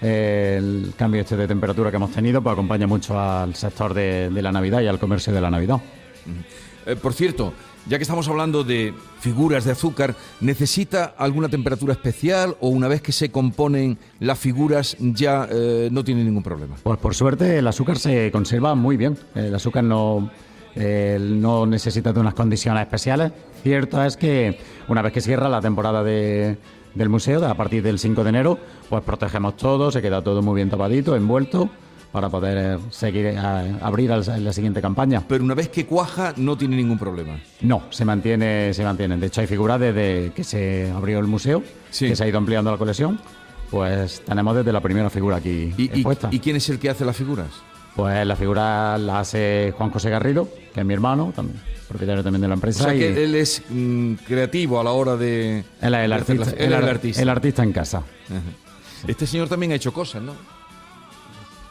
El 0.00 0.92
cambio 0.98 1.20
este 1.22 1.36
de 1.36 1.46
temperatura 1.46 1.90
que 1.90 1.96
hemos 1.96 2.10
tenido 2.10 2.42
pues 2.42 2.52
acompaña 2.52 2.86
mucho 2.86 3.18
al 3.18 3.54
sector 3.54 3.94
de, 3.94 4.28
de 4.30 4.42
la 4.42 4.52
Navidad 4.52 4.80
y 4.80 4.86
al 4.86 4.98
comercio 4.98 5.32
de 5.32 5.40
la 5.40 5.50
Navidad. 5.50 5.80
Eh, 6.86 6.96
por 6.96 7.12
cierto, 7.14 7.52
ya 7.88 7.98
que 7.98 8.02
estamos 8.02 8.28
hablando 8.28 8.62
de 8.64 8.92
figuras 9.20 9.64
de 9.64 9.72
azúcar, 9.72 10.14
¿necesita 10.40 11.14
alguna 11.18 11.48
temperatura 11.48 11.92
especial 11.94 12.56
o 12.60 12.68
una 12.68 12.88
vez 12.88 13.00
que 13.02 13.12
se 13.12 13.30
componen 13.30 13.98
las 14.20 14.38
figuras 14.38 14.96
ya 15.00 15.46
eh, 15.50 15.88
no 15.92 16.04
tiene 16.04 16.24
ningún 16.24 16.42
problema? 16.42 16.76
Pues 16.82 16.98
por 16.98 17.14
suerte 17.14 17.58
el 17.58 17.66
azúcar 17.66 17.98
se 17.98 18.30
conserva 18.30 18.74
muy 18.74 18.96
bien. 18.96 19.16
El 19.34 19.54
azúcar 19.54 19.84
no, 19.84 20.30
eh, 20.76 21.18
no 21.20 21.66
necesita 21.66 22.12
de 22.12 22.20
unas 22.20 22.34
condiciones 22.34 22.82
especiales. 22.82 23.32
Cierto 23.62 24.02
es 24.04 24.16
que 24.16 24.58
una 24.88 25.00
vez 25.02 25.12
que 25.12 25.20
cierra 25.22 25.48
la 25.48 25.60
temporada 25.60 26.02
de- 26.04 26.58
del 26.94 27.08
museo, 27.08 27.44
a 27.46 27.54
partir 27.54 27.82
del 27.82 27.98
5 27.98 28.22
de 28.22 28.28
enero, 28.30 28.58
pues 28.88 29.02
protegemos 29.02 29.56
todo, 29.56 29.90
se 29.90 30.00
queda 30.00 30.22
todo 30.22 30.42
muy 30.42 30.54
bien 30.54 30.70
tapadito, 30.70 31.16
envuelto, 31.16 31.68
para 32.14 32.28
poder 32.30 32.78
seguir 32.90 33.36
a, 33.36 33.62
abrir 33.84 34.12
al- 34.12 34.44
la 34.44 34.52
siguiente 34.52 34.80
campaña. 34.80 35.24
Pero 35.26 35.42
una 35.42 35.54
vez 35.54 35.68
que 35.68 35.84
cuaja 35.84 36.32
no 36.36 36.56
tiene 36.56 36.76
ningún 36.76 36.96
problema. 36.96 37.40
No, 37.60 37.82
se 37.90 38.04
mantiene, 38.04 38.72
se 38.72 38.84
mantienen. 38.84 39.18
De 39.18 39.26
hecho, 39.26 39.40
hay 39.40 39.48
figuras 39.48 39.80
desde 39.80 40.30
que 40.32 40.44
se 40.44 40.92
abrió 40.94 41.18
el 41.18 41.26
museo, 41.26 41.64
Sí. 41.90 42.06
que 42.06 42.14
se 42.14 42.22
ha 42.22 42.28
ido 42.28 42.38
ampliando 42.38 42.70
la 42.70 42.78
colección. 42.78 43.18
Pues 43.68 44.20
tenemos 44.24 44.54
desde 44.54 44.72
la 44.72 44.80
primera 44.80 45.10
figura 45.10 45.38
aquí 45.38 45.74
¿Y, 45.76 45.82
y- 45.82 45.86
expuesta. 45.86 46.28
y 46.30 46.38
quién 46.38 46.54
es 46.54 46.68
el 46.68 46.78
que 46.78 46.88
hace 46.88 47.04
las 47.04 47.16
figuras? 47.16 47.48
Pues 47.96 48.24
la 48.24 48.36
figura 48.36 48.96
la 48.96 49.18
hace 49.18 49.74
Juan 49.76 49.90
José 49.90 50.08
Garrido, 50.10 50.48
que 50.72 50.80
es 50.80 50.86
mi 50.86 50.94
hermano, 50.94 51.32
también, 51.34 51.60
propietario 51.88 52.22
también 52.22 52.42
de 52.42 52.48
la 52.48 52.54
O 52.54 52.56
empresa. 52.58 52.84
sea 52.84 52.94
y 52.94 52.98
que 53.00 53.24
él 53.24 53.34
es 53.34 53.60
mm, 53.68 54.14
creativo 54.26 54.78
a 54.80 54.84
la 54.84 54.92
hora 54.92 55.16
de... 55.16 55.64
él 55.80 55.94
es 55.94 56.00
el 56.04 56.12
artista, 56.12 56.50
el 56.50 56.58
el 56.66 56.74
ar- 56.74 56.84
artista. 56.84 57.22
el 57.22 57.28
artista 57.28 57.62
en 57.64 57.72
casa. 57.72 57.98
Ajá. 57.98 58.40
Este 59.08 59.26
señor 59.26 59.48
también 59.48 59.72
ha 59.72 59.74
hecho 59.74 59.92
cosas, 59.92 60.22
¿no? 60.22 60.32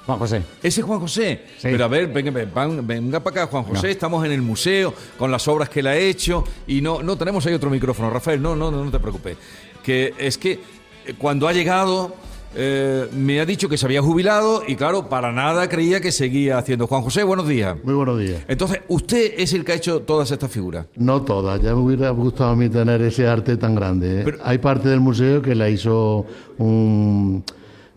Juan 0.06 0.20
José. 0.20 0.42
Ese 0.62 0.82
es 0.82 0.86
Juan 0.86 1.00
José. 1.00 1.42
Sí. 1.58 1.70
Pero 1.72 1.86
a 1.86 1.88
ver, 1.88 2.08
venga, 2.08 2.32
venga, 2.32 2.82
venga 2.82 3.20
para 3.22 3.44
acá, 3.44 3.52
Juan 3.52 3.64
José. 3.64 3.88
No. 3.88 3.92
Estamos 3.92 4.26
en 4.26 4.32
el 4.34 4.42
museo 4.42 4.94
con 5.18 5.32
las 5.32 5.48
obras 5.48 5.70
que 5.70 5.80
él 5.80 5.88
ha 5.88 5.96
hecho 5.96 6.44
y 6.68 6.82
no, 6.82 7.02
no 7.02 7.16
tenemos 7.18 7.46
ahí 7.46 7.54
otro 7.54 7.70
micrófono, 7.70 8.10
Rafael. 8.10 8.42
No, 8.42 8.56
no, 8.56 8.70
no, 8.70 8.84
no 8.84 8.92
te 8.92 9.00
preocupes. 9.00 9.38
Que 9.84 10.14
es 10.18 10.38
que 10.38 10.60
eh, 11.06 11.14
cuando 11.18 11.48
ha 11.48 11.54
llegado 11.54 12.16
eh, 12.56 13.08
me 13.14 13.40
ha 13.40 13.46
dicho 13.46 13.68
que 13.68 13.78
se 13.78 13.86
había 13.86 14.02
jubilado 14.02 14.62
y 14.68 14.76
claro, 14.76 15.10
para 15.10 15.32
nada 15.32 15.68
creía 15.70 16.02
que 16.02 16.12
seguía 16.12 16.58
haciendo. 16.58 16.86
Juan 16.86 17.02
José, 17.02 17.24
buenos 17.24 17.48
días. 17.48 17.78
Muy 17.84 17.94
buenos 17.96 18.20
días. 18.20 18.44
Entonces, 18.48 18.82
usted 18.90 19.34
es 19.38 19.54
el 19.54 19.64
que 19.66 19.72
ha 19.72 19.76
hecho 19.76 20.02
todas 20.02 20.30
estas 20.30 20.52
figuras. 20.52 20.86
No 20.96 21.22
todas, 21.24 21.62
ya 21.62 21.74
me 21.74 21.82
hubiera 21.82 22.10
gustado 22.12 22.52
a 22.52 22.56
mí 22.56 22.70
tener 22.70 23.02
ese 23.02 23.26
arte 23.28 23.58
tan 23.58 23.74
grande. 23.74 24.20
¿eh? 24.20 24.22
Pero- 24.26 24.38
Hay 24.44 24.58
parte 24.60 24.90
del 24.90 25.00
museo 25.00 25.42
que 25.42 25.56
la 25.56 25.68
hizo 25.70 26.26
un 26.60 27.44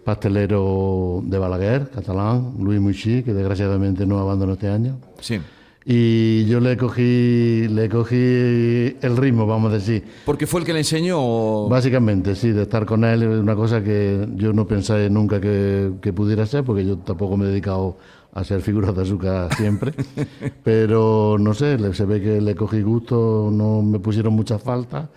pastelero 0.06 1.20
de 1.24 1.36
Balaguer, 1.36 1.90
catalán, 1.90 2.54
Luis 2.60 2.80
Muchi, 2.80 3.24
que 3.24 3.34
desgraciadamente 3.34 4.06
no 4.06 4.20
abandonó 4.20 4.52
este 4.52 4.68
año. 4.68 4.98
Sí. 5.20 5.40
Y 5.84 6.44
yo 6.46 6.58
le 6.60 6.76
cogí, 6.76 7.66
le 7.68 7.88
cogí 7.88 8.16
el 8.16 9.16
ritmo, 9.16 9.46
vamos 9.46 9.72
a 9.72 9.74
decir. 9.74 10.04
Porque 10.24 10.46
fue 10.46 10.60
el 10.60 10.66
que 10.66 10.72
le 10.72 10.78
enseñó. 10.80 11.16
o- 11.20 11.68
Básicamente, 11.68 12.34
sí, 12.36 12.50
de 12.52 12.62
estar 12.62 12.86
con 12.86 13.04
él 13.04 13.22
es 13.24 13.28
una 13.40 13.54
cosa 13.56 13.82
que 13.82 14.26
yo 14.36 14.52
no 14.52 14.66
pensé 14.66 15.10
nunca 15.10 15.40
que, 15.40 15.92
que 16.00 16.12
pudiera 16.12 16.46
ser, 16.46 16.62
porque 16.64 16.84
yo 16.86 16.98
tampoco 16.98 17.36
me 17.36 17.46
he 17.46 17.48
dedicado 17.48 17.98
a 18.32 18.40
hacer 18.40 18.60
figuras 18.62 18.94
de 18.94 19.02
azúcar 19.02 19.52
siempre. 19.56 19.92
Pero 20.64 21.36
no 21.38 21.52
sé, 21.54 21.78
se 21.94 22.04
ve 22.04 22.20
que 22.20 22.40
le 22.40 22.54
cogí 22.54 22.82
gusto, 22.82 23.48
no 23.52 23.82
me 23.82 23.98
pusieron 23.98 24.34
muchas 24.34 24.62
faltas 24.62 25.08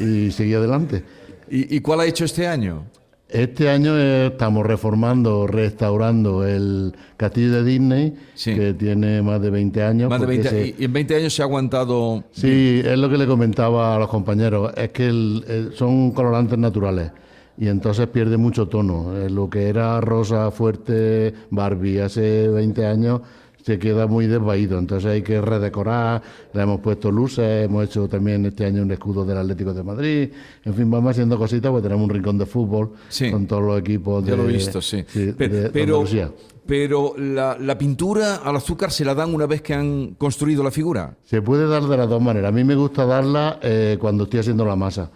y 0.00 0.30
seguí 0.30 0.54
adelante. 0.54 1.04
¿Y, 1.50 1.76
y 1.76 1.80
cuál 1.80 2.00
ha 2.00 2.06
hecho 2.06 2.24
este 2.24 2.46
año? 2.46 2.82
Este 3.28 3.68
año 3.68 3.98
eh, 3.98 4.28
estamos 4.28 4.64
reformando, 4.64 5.48
restaurando 5.48 6.46
el 6.46 6.94
castillo 7.16 7.52
de 7.54 7.64
Disney, 7.64 8.14
Sí. 8.34 8.54
que 8.54 8.72
tiene 8.74 9.20
más 9.20 9.42
de 9.42 9.50
20 9.50 9.82
años. 9.82 10.08
Más 10.08 10.20
de 10.20 10.26
porque 10.26 10.42
20 10.42 10.72
se- 10.74 10.80
y- 10.80 10.84
en 10.84 10.92
20 10.92 11.16
años 11.16 11.34
se 11.34 11.42
ha 11.42 11.44
aguantado. 11.46 12.22
Sí, 12.30 12.80
es 12.84 12.96
lo 12.96 13.10
que 13.10 13.18
le 13.18 13.26
comentaba 13.26 13.96
a 13.96 13.98
los 13.98 14.08
compañeros, 14.08 14.72
es 14.76 14.90
que 14.90 15.08
el- 15.08 15.44
el- 15.48 15.72
son 15.74 16.12
colorantes 16.12 16.56
naturales 16.56 17.10
y 17.58 17.66
entonces 17.66 18.06
pierde 18.06 18.36
mucho 18.36 18.68
tono. 18.68 19.16
Eh, 19.16 19.28
lo 19.28 19.50
que 19.50 19.68
era 19.70 20.00
rosa 20.00 20.52
fuerte 20.52 21.34
Barbie 21.50 22.00
hace 22.02 22.46
20 22.48 22.86
años 22.86 23.22
se 23.66 23.80
queda 23.80 24.06
muy 24.06 24.28
desvaído, 24.28 24.78
entonces 24.78 25.10
hay 25.10 25.22
que 25.22 25.40
redecorar, 25.40 26.22
le 26.54 26.62
hemos 26.62 26.78
puesto 26.78 27.10
luces, 27.10 27.64
hemos 27.64 27.84
hecho 27.86 28.06
también 28.06 28.46
este 28.46 28.64
año 28.64 28.80
un 28.82 28.92
escudo 28.92 29.24
del 29.24 29.38
Atlético 29.38 29.74
de 29.74 29.82
Madrid, 29.82 30.28
en 30.64 30.72
fin, 30.72 30.88
vamos 30.88 31.10
haciendo 31.10 31.36
cositas, 31.36 31.72
pues 31.72 31.82
tenemos 31.82 32.04
un 32.04 32.10
rincón 32.10 32.38
de 32.38 32.46
fútbol 32.46 32.92
Sí. 33.08 33.28
con 33.28 33.48
todos 33.48 33.64
los 33.64 33.80
equipos 33.80 34.24
de, 34.24 34.30
Ya 34.30 34.36
lo 34.36 34.48
he 34.48 34.52
visto, 34.52 34.80
sí. 34.80 35.02
de 35.12 35.70
pero 35.72 36.04
pero 36.64 37.14
la, 37.18 37.56
la 37.58 37.76
pintura 37.76 38.36
al 38.36 38.54
azúcar 38.54 38.92
se 38.92 39.04
la 39.04 39.16
dan 39.16 39.34
una 39.34 39.46
vez 39.46 39.62
que 39.62 39.74
han 39.74 40.14
construido 40.14 40.62
la 40.62 40.70
figura. 40.70 41.16
Se 41.24 41.42
puede 41.42 41.66
dar 41.68 41.82
de 41.84 41.96
las 41.96 42.08
dos 42.08 42.20
maneras. 42.22 42.48
A 42.48 42.52
mí 42.52 42.62
me 42.64 42.74
gusta 42.76 43.04
darla 43.04 43.58
eh, 43.62 43.96
cuando 44.00 44.24
estoy 44.24 44.40
haciendo 44.40 44.64
la 44.64 44.74
masa, 44.76 45.10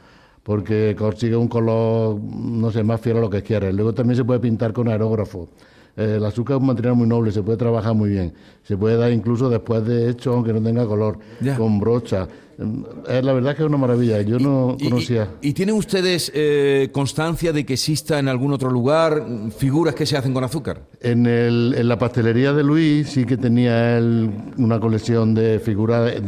porque 0.45 0.95
consigue 0.99 1.37
un 1.37 1.49
color, 1.49 2.19
no 2.21 2.71
sé, 2.71 2.83
más 2.83 3.01
fiel 3.01 3.17
a 3.19 3.21
lo 3.21 3.31
que 3.31 3.43
quieres. 3.43 3.75
Luego 3.75 3.93
también 3.93 4.17
se 4.17 4.25
puede 4.25 4.39
pintar 4.41 4.73
con 4.73 4.89
aerógrafo. 4.89 5.49
Eh, 5.97 6.15
el 6.17 6.25
azúcar 6.25 6.57
es 6.57 6.61
un 6.61 6.67
material 6.69 6.95
muy 6.95 7.07
noble, 7.09 7.33
se 7.33 7.43
puede 7.43 7.59
trabajar 7.59 7.95
muy 7.95 8.11
bien. 8.11 8.33
Se 8.63 8.77
puede 8.77 8.97
dar 8.97 9.13
incluso 9.13 9.49
después 9.51 9.85
de 9.85 10.09
hecho, 10.11 10.33
aunque 10.35 10.53
no 10.53 10.63
tenga 10.63 10.87
color, 10.87 11.19
Ya. 11.41 11.57
con 11.57 11.79
brocha. 11.81 12.29
Mm, 12.59 12.83
Es 13.09 13.25
la 13.25 13.33
verdad 13.33 13.57
que 13.57 13.63
es 13.63 13.69
una 13.69 13.79
maravilla. 13.79 14.21
Yo 14.23 14.39
no 14.39 14.77
Y- 14.79 14.85
conocía. 14.85 15.29
¿Y, 15.41 15.53
tienen 15.55 15.75
ustedes 15.77 16.31
eh, 16.35 16.91
constancia 16.93 17.53
de 17.53 17.65
que 17.65 17.73
exista 17.73 18.19
en 18.19 18.29
algún 18.29 18.53
otro 18.53 18.71
lugar 18.71 19.25
mm, 19.27 19.51
figuras 19.51 19.95
que 19.95 20.05
se 20.07 20.17
hacen 20.17 20.33
con 20.35 20.45
azúcar? 20.45 20.83
En, 21.01 21.27
el- 21.27 21.75
en 21.77 21.89
la 21.89 21.99
pastelería 21.99 22.53
de 22.53 22.63
Luis 22.63 23.09
sí 23.09 23.25
que 23.25 23.37
tenía 23.39 23.97
él 23.99 24.31
una 24.59 24.79
colección 24.79 25.35
de 25.35 25.59
figuras 25.59 26.05
de, 26.05 26.21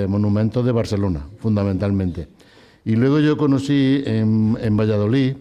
de 0.00 0.06
monumentos 0.08 0.64
de 0.64 0.72
Barcelona, 0.72 1.26
fundamentalmente. 1.38 2.28
Y 2.86 2.96
luego 2.96 3.18
yo 3.20 3.36
conocí 3.36 4.02
en, 4.06 4.58
en 4.60 4.76
Valladolid, 4.76 5.36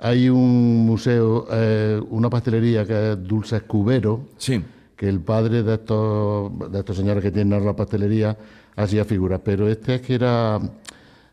hay 0.00 0.28
un 0.28 0.86
museo, 0.86 1.46
eh, 1.52 2.00
una 2.10 2.30
pastelería 2.30 2.84
que 2.86 3.12
es 3.12 3.22
Dulces 3.22 3.62
Cubero, 3.64 4.20
Sí. 4.38 4.62
que 4.96 5.08
el 5.08 5.20
padre 5.20 5.62
de 5.62 5.74
estos, 5.74 6.52
de 6.70 6.78
estos 6.78 6.96
señores 6.96 7.22
que 7.22 7.30
tienen 7.30 7.64
la 7.64 7.74
pastelería 7.76 8.36
hacía 8.76 9.04
figuras, 9.04 9.40
pero 9.44 9.68
este 9.68 9.96
es 9.96 10.00
que 10.00 10.14
era, 10.14 10.58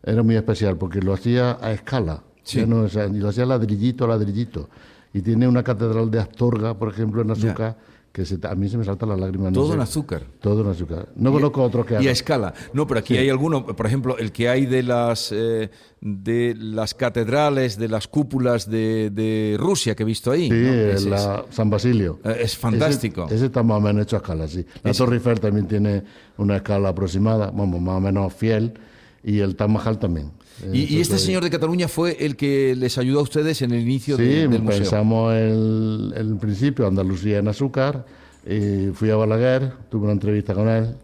era 0.04 0.24
muy 0.24 0.36
especial 0.36 0.78
porque 0.78 1.02
lo 1.02 1.14
hacía 1.14 1.58
a 1.62 1.72
escala, 1.72 2.22
Sí. 2.44 2.66
no, 2.66 2.82
o 2.82 2.90
sea, 2.90 3.06
y 3.08 3.14
lo 3.20 3.30
hacía 3.30 3.46
ladrillito 3.46 4.06
a 4.06 4.08
ladrillito. 4.10 4.70
Y 5.14 5.22
tiene 5.22 5.48
una 5.48 5.64
catedral 5.64 6.12
de 6.12 6.20
Astorga, 6.20 6.74
por 6.78 6.90
ejemplo, 6.90 7.22
en 7.22 7.32
azúcar, 7.32 7.76
que 8.18 8.26
se- 8.26 8.40
a 8.48 8.56
mí 8.56 8.68
se 8.68 8.80
me 8.80 8.84
saltan 8.84 9.10
las 9.10 9.20
lágrimas. 9.20 9.52
no 9.52 9.60
Todo 9.60 9.68
sé. 9.68 9.74
en 9.76 9.82
azúcar. 9.82 10.24
Todo 10.42 10.62
en 10.64 10.70
azúcar. 10.72 11.08
No 11.16 11.30
Y- 11.30 11.34
conozco 11.34 11.62
otros 11.62 11.86
que 11.86 12.02
Y 12.02 12.08
a 12.08 12.12
escala. 12.12 12.52
No, 12.74 12.88
pero 12.88 13.00
aquí 13.02 13.14
Sí. 13.14 13.20
hay 13.20 13.30
alguno, 13.30 13.64
por 13.64 13.86
ejemplo, 13.86 14.18
el 14.18 14.32
que 14.32 14.50
hay 14.50 14.66
de 14.66 14.82
las 14.82 15.32
eh, 15.32 15.70
de 16.02 16.56
las 16.58 16.96
catedrales, 16.96 17.78
de 17.78 17.88
las 17.90 18.08
cúpulas 18.08 18.68
de, 18.70 19.12
de 19.12 19.56
Rusia 19.60 19.94
que 19.96 20.02
he 20.02 20.06
visto 20.06 20.32
ahí. 20.32 20.50
Sí, 20.50 21.04
¿no? 21.06 21.10
la 21.12 21.46
San 21.52 21.70
Basilio. 21.70 22.20
es, 22.24 22.38
es 22.38 22.58
fantástico. 22.58 23.26
Ese, 23.28 23.36
ese 23.36 23.46
está 23.46 23.62
más 23.62 23.78
o 23.78 23.82
menos 23.82 24.02
hecho 24.02 24.16
a 24.16 24.20
escala, 24.20 24.48
sí. 24.48 24.66
La 24.84 24.90
Ese. 24.92 24.98
Torre 24.98 25.18
Eiffel 25.18 25.40
también 25.40 25.68
tiene 25.68 26.04
una 26.38 26.56
escala 26.56 26.90
aproximada, 26.90 27.52
vamos, 27.52 27.80
más 27.82 27.98
o 27.98 28.02
menos 28.02 28.34
fiel, 28.34 28.74
y 29.24 29.40
el 29.42 29.56
Taj 29.56 29.70
Mahal 29.70 30.00
también. 30.00 30.32
Y, 30.64 30.66
Eh, 30.82 30.88
y 30.90 31.02
este 31.02 31.16
eso 31.16 31.26
señor 31.26 31.44
de 31.44 31.50
Cataluña 31.50 31.88
fue 31.88 32.18
el 32.26 32.36
que 32.36 32.76
les 32.76 32.98
ayudó 32.98 33.20
a 33.20 33.24
ustedes 33.24 33.62
en 33.62 33.72
el 33.72 33.82
inicio 33.82 34.18
Sí, 34.18 34.24
de- 34.24 34.48
del 34.48 34.62
museo. 34.64 34.80
pensamos 34.80 35.34
el, 35.34 36.14
el 36.16 36.36
principio 36.38 36.88
Andalucía 36.88 37.40
en 37.40 37.48
azúcar, 37.48 38.06
y 38.46 38.88
fui 38.94 39.10
a 39.10 39.16
Balaguer, 39.16 39.72
tuve 39.90 40.04
una 40.06 40.14
entrevista 40.14 40.54
con 40.54 40.70
él, 40.70 40.96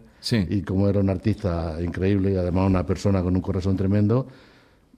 y 0.50 0.62
como 0.62 0.88
era 0.88 1.02
un 1.02 1.10
artista 1.10 1.78
increíble 1.84 2.32
y 2.32 2.36
además 2.36 2.70
una 2.70 2.86
persona 2.86 3.22
con 3.22 3.36
un 3.36 3.42
corazón 3.42 3.76
tremendo, 3.76 4.26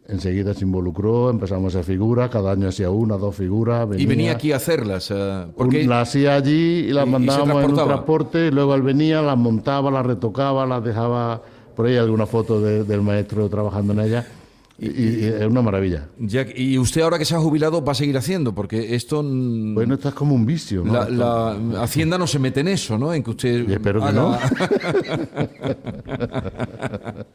enseguida 0.07 0.53
se 0.53 0.63
involucró, 0.63 1.31
empezamos 1.31 1.75
a 1.75 1.79
hacer 1.79 1.95
figuras, 1.95 2.29
cada 2.29 2.51
año 2.51 2.67
hacía 2.69 2.91
una, 2.91 3.17
dos 3.17 3.35
figuras. 3.35 3.87
Y 3.97 4.05
venía 4.05 4.33
aquí 4.33 4.51
a 4.51 4.57
hacerlas. 4.57 5.09
eh, 5.11 5.45
porque 5.57 5.81
Un- 5.81 5.89
las 5.89 6.07
hacía 6.09 6.35
allí 6.35 6.85
y 6.87 6.91
las 6.93 7.05
y- 7.05 7.09
y 7.09 7.11
mandábamos 7.11 7.63
en 7.63 7.69
un 7.71 7.75
transporte, 7.75 8.47
y 8.47 8.51
luego 8.51 8.75
él 8.75 8.83
venía, 8.83 9.21
las 9.23 9.37
montaba, 9.37 9.89
las 9.89 10.05
retocaba, 10.05 10.65
las 10.67 10.83
dejaba 10.83 11.41
por 11.75 11.87
ahí 11.87 11.97
alguna 11.97 12.27
foto 12.27 12.61
de- 12.61 12.83
del 12.83 13.01
maestro 13.01 13.49
trabajando 13.49 13.93
en 13.93 13.99
ella. 14.01 14.27
Y, 14.77 14.87
y- 14.87 15.19
y 15.21 15.25
es 15.25 15.45
una 15.45 15.61
maravilla. 15.61 16.09
Y 16.55 16.77
usted 16.77 17.01
ahora 17.01 17.17
que 17.17 17.23
se 17.23 17.33
ha 17.33 17.39
jubilado 17.39 17.81
va 17.83 17.93
a 17.93 17.95
seguir 17.95 18.17
haciendo, 18.17 18.53
porque 18.53 18.93
esto... 18.93 19.23
Bueno, 19.23 19.93
esto 19.95 20.09
es 20.09 20.15
como 20.15 20.35
un 20.35 20.45
vicio, 20.45 20.83
¿no? 20.83 20.91
La, 21.09 21.09
la 21.09 21.81
Hacienda 21.83 22.17
no 22.17 22.27
se 22.27 22.39
mete 22.39 22.59
en 22.59 22.67
eso, 22.67 22.97
¿no? 22.97 23.13
En 23.13 23.23
que 23.23 23.29
usted... 23.29 23.69
espero 23.69 24.01
que 24.01 24.07
haga- 24.07 24.37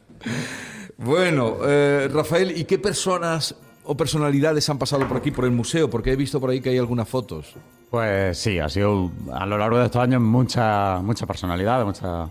bueno, 0.99 1.56
eh, 1.66 2.09
Rafael, 2.12 2.56
¿y 2.59 2.64
qué 2.64 2.78
personas 2.78 3.54
o 3.85 3.97
personalidades 3.97 4.68
han 4.68 4.78
pasado 4.78 5.09
por 5.09 5.16
aquí, 5.16 5.30
por 5.30 5.44
el 5.47 5.50
museo? 5.52 5.88
Porque 5.88 6.12
he 6.12 6.16
visto 6.16 6.38
por 6.40 6.50
ahí 6.50 6.61
que 6.61 6.68
hay 6.70 6.78
algunas 6.78 7.09
fotos. 7.09 7.54
Pues 7.90 8.38
sí, 8.38 8.59
ha 8.59 8.68
sido 8.68 9.11
a 9.32 9.47
lo 9.47 9.56
largo 9.59 9.78
de 9.78 9.87
estos 9.87 10.02
años 10.02 10.20
mucha, 10.20 11.00
mucha 11.02 11.26
personalidad, 11.26 11.85
mucha 11.85 12.28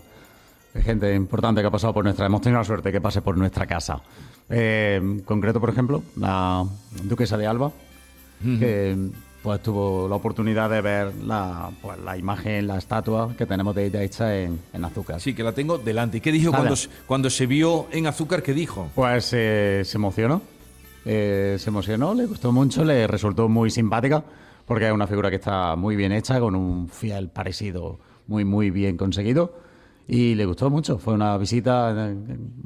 gente 0.84 1.12
importante 1.14 1.60
que 1.60 1.66
ha 1.66 1.70
pasado 1.70 1.92
por 1.92 2.04
nuestra. 2.04 2.26
Hemos 2.26 2.40
tenido 2.40 2.60
la 2.60 2.64
suerte 2.64 2.92
que 2.92 3.00
pase 3.00 3.20
por 3.22 3.36
nuestra 3.36 3.66
casa. 3.66 4.00
Eh, 4.50 4.98
en 5.00 5.20
concreto, 5.20 5.60
por 5.60 5.70
ejemplo, 5.70 6.02
la 6.16 6.64
duquesa 7.04 7.36
de 7.36 7.46
Alba, 7.46 7.72
que 8.58 8.96
pues 9.42 9.62
tuvo 9.62 10.06
la 10.08 10.16
oportunidad 10.16 10.68
de 10.68 10.80
ver 10.82 11.14
la, 11.24 11.70
pues, 11.80 11.98
la 12.00 12.16
imagen, 12.18 12.66
la 12.66 12.76
estatua 12.78 13.34
que 13.38 13.46
tenemos 13.46 13.74
de 13.74 13.86
ella 13.86 14.02
hecha 14.02 14.36
en, 14.38 14.58
en 14.72 14.84
azúcar. 14.84 15.20
Sí, 15.20 15.32
que 15.34 15.42
la 15.42 15.52
tengo 15.52 15.78
delante. 15.78 16.18
¿Y 16.18 16.20
qué 16.20 16.30
dijo 16.32 16.50
cuando, 16.50 16.76
se- 16.76 16.88
cuando 17.06 17.30
se 17.30 17.46
vio 17.46 17.86
en 17.92 18.06
azúcar? 18.06 18.42
¿Qué 18.42 18.52
dijo? 18.52 18.90
Pues 18.94 19.30
eh, 19.32 19.82
se 19.84 19.96
emocionó. 19.96 20.42
Eh, 21.06 21.56
se 21.58 21.70
emocionó, 21.70 22.12
le 22.12 22.26
gustó 22.26 22.52
mucho, 22.52 22.84
le 22.84 23.06
resultó 23.06 23.48
muy 23.48 23.70
simpática, 23.70 24.22
porque 24.66 24.86
es 24.86 24.92
una 24.92 25.06
figura 25.06 25.30
que 25.30 25.36
está 25.36 25.74
muy 25.74 25.96
bien 25.96 26.12
hecha, 26.12 26.38
con 26.38 26.54
un 26.54 26.88
fiel 26.90 27.28
parecido 27.30 27.98
muy, 28.26 28.44
muy 28.44 28.70
bien 28.70 28.98
conseguido. 28.98 29.54
Y 30.06 30.34
le 30.34 30.44
gustó 30.44 30.68
mucho. 30.68 30.98
Fue 30.98 31.14
una 31.14 31.38
visita, 31.38 31.94
eh, 32.10 32.16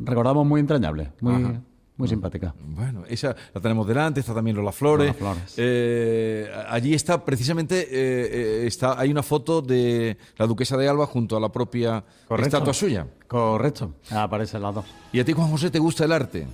recordamos, 0.02 0.44
muy 0.46 0.60
entrañable, 0.60 1.12
muy, 1.20 1.34
Ajá. 1.44 1.60
Muy 1.96 2.08
simpática. 2.08 2.54
Bueno, 2.58 3.04
esa 3.08 3.36
la 3.54 3.60
tenemos 3.60 3.86
delante, 3.86 4.20
está 4.20 4.34
también 4.34 4.56
Lola 4.56 4.72
Flores. 4.72 5.14
Lola 5.20 5.34
Flores. 5.34 5.54
Eh, 5.56 6.50
allí 6.68 6.92
está 6.94 7.24
precisamente, 7.24 7.82
eh, 7.82 8.62
eh, 8.62 8.66
está, 8.66 8.98
hay 8.98 9.10
una 9.10 9.22
foto 9.22 9.62
de 9.62 10.16
la 10.36 10.46
duquesa 10.46 10.76
de 10.76 10.88
Alba 10.88 11.06
junto 11.06 11.36
a 11.36 11.40
la 11.40 11.50
propia 11.50 12.04
Correcto. 12.26 12.56
estatua 12.56 12.74
suya. 12.74 13.06
Correcto, 13.28 13.94
aparecen 14.10 14.62
las 14.62 14.74
dos. 14.74 14.84
¿Y 15.12 15.20
a 15.20 15.24
ti, 15.24 15.32
Juan 15.32 15.50
José, 15.50 15.70
te 15.70 15.78
gusta 15.78 16.04
el 16.04 16.12
arte? 16.12 16.46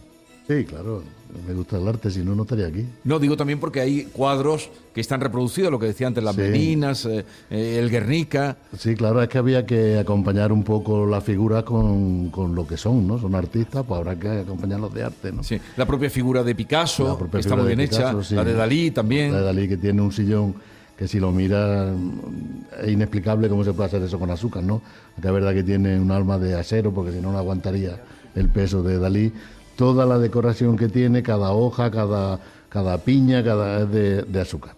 Sí, 0.51 0.65
claro, 0.65 1.05
me 1.47 1.55
gusta 1.55 1.77
el 1.79 1.87
arte, 1.87 2.11
si 2.11 2.25
no, 2.25 2.35
no 2.35 2.43
estaría 2.43 2.67
aquí. 2.67 2.85
No, 3.05 3.21
digo 3.21 3.37
también 3.37 3.61
porque 3.61 3.81
hay 3.81 4.07
cuadros 4.07 4.69
que 4.93 5.01
están 5.01 5.21
reproducidos, 5.21 5.71
lo 5.71 5.79
que 5.79 5.87
decía 5.87 6.09
antes, 6.09 6.25
las 6.25 6.35
Sí. 6.35 6.41
Meninas, 6.41 7.05
eh, 7.05 7.25
eh, 7.51 7.79
el 7.79 7.89
Guernica. 7.89 8.57
Sí, 8.77 8.97
claro, 8.97 9.23
es 9.23 9.29
que 9.29 9.39
había 9.39 9.65
que 9.65 9.97
acompañar 10.01 10.51
un 10.51 10.65
poco 10.65 11.07
la 11.07 11.21
figura 11.21 11.65
con, 11.65 12.31
con 12.31 12.57
lo 12.57 12.67
que 12.67 12.77
son, 12.77 13.07
¿no? 13.07 13.17
Son 13.17 13.33
artistas, 13.37 13.85
pues 13.87 13.99
habrá 14.01 14.19
que 14.19 14.29
acompañarlos 14.41 14.93
de 14.93 15.05
arte, 15.05 15.31
¿no? 15.31 15.45
Sí, 15.45 15.61
la 15.77 15.87
propia 15.87 16.11
figura 16.11 16.43
de 16.43 16.53
Picasso, 16.53 17.17
que 17.31 17.39
está 17.39 17.55
muy 17.55 17.67
bien 17.73 17.89
Picasso, 17.89 18.19
hecha, 18.19 18.29
sí. 18.31 18.35
la 18.35 18.43
de 18.45 18.55
Dalí 18.55 18.91
también. 18.91 19.31
La 19.31 19.39
de 19.39 19.45
Dalí 19.45 19.69
que 19.69 19.77
tiene 19.77 20.03
un 20.03 20.11
sillón 20.11 20.57
que 20.99 21.07
si 21.07 21.21
lo 21.21 21.31
miras 21.31 21.93
mm, 21.97 22.83
es 22.87 22.91
inexplicable 22.91 23.49
cómo 23.49 23.63
se 23.63 23.73
puede 23.73 23.87
hacer 23.87 24.03
eso 24.03 24.19
con 24.19 24.33
azúcar, 24.33 24.65
¿no? 24.65 24.83
Que 25.23 25.29
es 25.29 25.33
verdad 25.33 25.55
que 25.55 25.63
tiene 25.63 25.97
un 26.01 26.11
alma 26.11 26.39
de 26.39 26.59
acero 26.59 26.93
porque 26.93 27.13
si 27.13 27.21
no 27.21 27.31
no 27.31 27.39
aguantaría 27.39 28.03
el 28.35 28.49
peso 28.49 28.83
de 28.83 28.99
Dalí. 28.99 29.33
Toda 29.81 30.05
la 30.05 30.19
decoración 30.19 30.77
que 30.77 30.89
tiene, 30.89 31.23
cada 31.23 31.53
hoja, 31.53 31.91
cada, 31.91 32.39
cada 32.69 32.99
piña, 32.99 33.43
cada 33.43 33.87
de, 33.87 34.21
de 34.25 34.41
azúcar. 34.43 34.75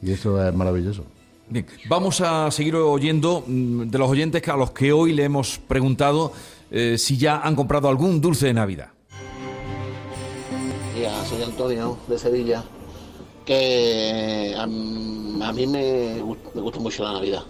Y 0.00 0.12
eso 0.12 0.40
es 0.46 0.54
maravilloso. 0.54 1.02
Bien, 1.50 1.66
vamos 1.88 2.20
a 2.20 2.48
seguir 2.52 2.76
oyendo 2.76 3.42
mm, 3.44 3.88
de 3.90 3.98
los 3.98 4.08
oyentes 4.08 4.46
a 4.48 4.56
los 4.56 4.70
que 4.70 4.92
hoy 4.92 5.12
le 5.12 5.24
hemos 5.24 5.58
preguntado 5.58 6.32
eh, 6.70 6.94
si 6.98 7.18
ya 7.18 7.40
han 7.40 7.56
comprado 7.56 7.88
algún 7.88 8.20
dulce 8.20 8.46
de 8.46 8.54
Navidad. 8.54 8.90
Ya, 11.02 11.24
soy 11.24 11.42
Antonio 11.42 11.98
de 12.06 12.16
Sevilla, 12.16 12.62
que 13.44 14.54
a, 14.56 14.62
m- 14.62 15.44
a 15.44 15.52
mí 15.52 15.66
me, 15.66 16.22
me 16.54 16.60
gusta 16.62 16.78
mucho 16.78 17.02
la 17.02 17.14
Navidad, 17.14 17.42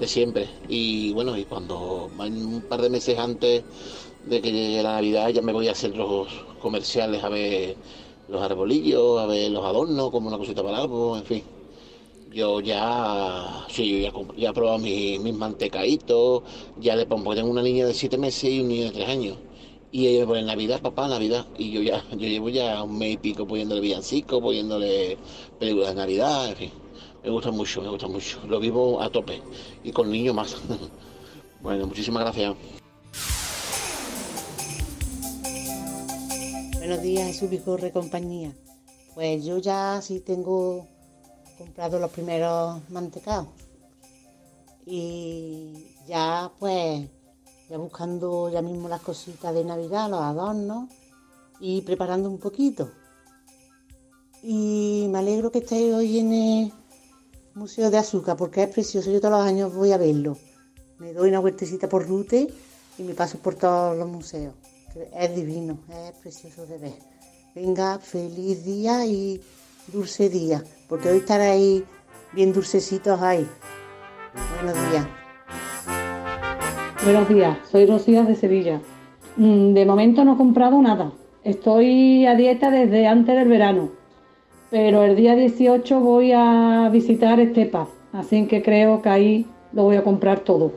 de 0.00 0.08
siempre. 0.08 0.48
Y 0.68 1.12
bueno, 1.12 1.36
y 1.38 1.44
cuando 1.44 2.10
un 2.18 2.64
par 2.68 2.82
de 2.82 2.90
meses 2.90 3.16
antes 3.16 3.62
de 4.26 4.40
que 4.40 4.52
llegue 4.52 4.82
la 4.82 4.94
Navidad 4.94 5.28
ya 5.30 5.42
me 5.42 5.52
voy 5.52 5.68
a 5.68 5.72
hacer 5.72 5.96
los 5.96 6.28
comerciales 6.60 7.22
a 7.24 7.28
ver 7.28 7.76
los 8.28 8.42
arbolillos, 8.42 9.18
a 9.20 9.26
ver 9.26 9.50
los 9.50 9.64
adornos, 9.64 10.10
como 10.10 10.28
una 10.28 10.38
cosita 10.38 10.62
para 10.62 10.82
árbol, 10.82 11.18
en 11.18 11.24
fin. 11.24 11.42
Yo 12.32 12.60
ya, 12.60 13.66
sí, 13.68 13.90
yo 13.90 13.98
ya, 13.98 14.36
ya 14.36 14.50
he 14.50 14.52
probado 14.52 14.78
mis, 14.78 15.20
mis 15.20 15.34
ya 16.80 16.96
le 16.96 17.06
pongo, 17.06 17.34
tengo 17.34 17.50
una 17.50 17.62
niña 17.62 17.86
de 17.86 17.94
7 17.94 18.16
meses 18.18 18.44
y 18.44 18.60
un 18.60 18.68
niño 18.68 18.84
de 18.84 18.90
3 18.92 19.08
años. 19.08 19.36
Y 19.92 20.06
ella 20.06 20.20
me 20.20 20.26
pone 20.26 20.42
Navidad, 20.44 20.80
papá, 20.80 21.08
Navidad. 21.08 21.46
Y 21.58 21.72
yo 21.72 21.82
ya, 21.82 22.04
yo 22.12 22.28
llevo 22.28 22.48
ya 22.48 22.82
un 22.84 22.96
mes 22.98 23.14
y 23.14 23.16
pico 23.16 23.46
poniéndole 23.46 23.80
villancico, 23.80 24.40
poniéndole 24.40 25.18
películas 25.58 25.88
de 25.90 25.94
Navidad, 25.96 26.50
en 26.50 26.56
fin. 26.56 26.70
Me 27.24 27.30
gusta 27.30 27.50
mucho, 27.50 27.82
me 27.82 27.88
gusta 27.88 28.06
mucho. 28.06 28.38
Lo 28.48 28.60
vivo 28.60 29.02
a 29.02 29.10
tope. 29.10 29.42
Y 29.82 29.90
con 29.90 30.10
niños 30.10 30.34
más. 30.34 30.56
bueno, 31.62 31.86
muchísimas 31.88 32.22
gracias. 32.22 32.79
Buenos 36.90 37.04
días, 37.04 37.28
Jesús 37.28 37.48
Vigorre, 37.48 37.92
compañía. 37.92 38.52
Pues 39.14 39.44
yo 39.44 39.58
ya 39.58 40.02
sí 40.02 40.18
tengo 40.18 40.88
comprado 41.56 42.00
los 42.00 42.10
primeros 42.10 42.80
mantecados. 42.90 43.46
Y 44.84 45.86
ya 46.08 46.50
pues, 46.58 47.08
ya 47.68 47.78
buscando 47.78 48.50
ya 48.50 48.60
mismo 48.60 48.88
las 48.88 49.02
cositas 49.02 49.54
de 49.54 49.62
Navidad, 49.62 50.10
los 50.10 50.20
adornos 50.20 50.90
y 51.60 51.82
preparando 51.82 52.28
un 52.28 52.38
poquito. 52.38 52.90
Y 54.42 55.06
me 55.10 55.20
alegro 55.20 55.52
que 55.52 55.58
estéis 55.58 55.94
hoy 55.94 56.18
en 56.18 56.32
el 56.32 56.72
Museo 57.54 57.88
de 57.92 57.98
Azúcar 57.98 58.36
porque 58.36 58.64
es 58.64 58.68
precioso. 58.68 59.12
Yo 59.12 59.20
todos 59.20 59.38
los 59.38 59.46
años 59.46 59.72
voy 59.72 59.92
a 59.92 59.96
verlo. 59.96 60.36
Me 60.98 61.12
doy 61.12 61.28
una 61.28 61.38
vueltecita 61.38 61.88
por 61.88 62.08
Rute 62.08 62.52
y 62.98 63.04
me 63.04 63.14
paso 63.14 63.38
por 63.38 63.54
todos 63.54 63.96
los 63.96 64.08
museos. 64.08 64.54
Es 64.94 65.36
divino, 65.36 65.78
es 65.88 66.12
precioso 66.20 66.66
de 66.66 66.78
ver. 66.78 66.94
Venga, 67.54 67.98
feliz 68.00 68.64
día 68.64 69.06
y 69.06 69.40
dulce 69.92 70.28
día, 70.28 70.64
porque 70.88 71.10
hoy 71.10 71.18
estaréis 71.18 71.84
bien 72.32 72.52
dulcecitos 72.52 73.20
ahí. 73.22 73.46
Buenos 74.56 74.90
días. 74.90 75.06
Buenos 77.04 77.28
días, 77.28 77.58
soy 77.70 77.86
Rocío 77.86 78.24
de 78.24 78.34
Sevilla. 78.34 78.80
Mm, 79.36 79.74
De 79.74 79.86
momento 79.86 80.24
no 80.24 80.34
he 80.34 80.36
comprado 80.36 80.82
nada. 80.82 81.12
Estoy 81.44 82.26
a 82.26 82.34
dieta 82.34 82.70
desde 82.70 83.06
antes 83.06 83.36
del 83.36 83.48
verano. 83.48 83.90
Pero 84.70 85.04
el 85.04 85.14
día 85.14 85.36
18 85.36 86.00
voy 86.00 86.32
a 86.32 86.88
visitar 86.92 87.38
Estepa. 87.38 87.88
Así 88.12 88.46
que 88.46 88.60
creo 88.60 89.02
que 89.02 89.08
ahí 89.08 89.46
lo 89.72 89.84
voy 89.84 89.96
a 89.96 90.04
comprar 90.04 90.40
todo. 90.40 90.72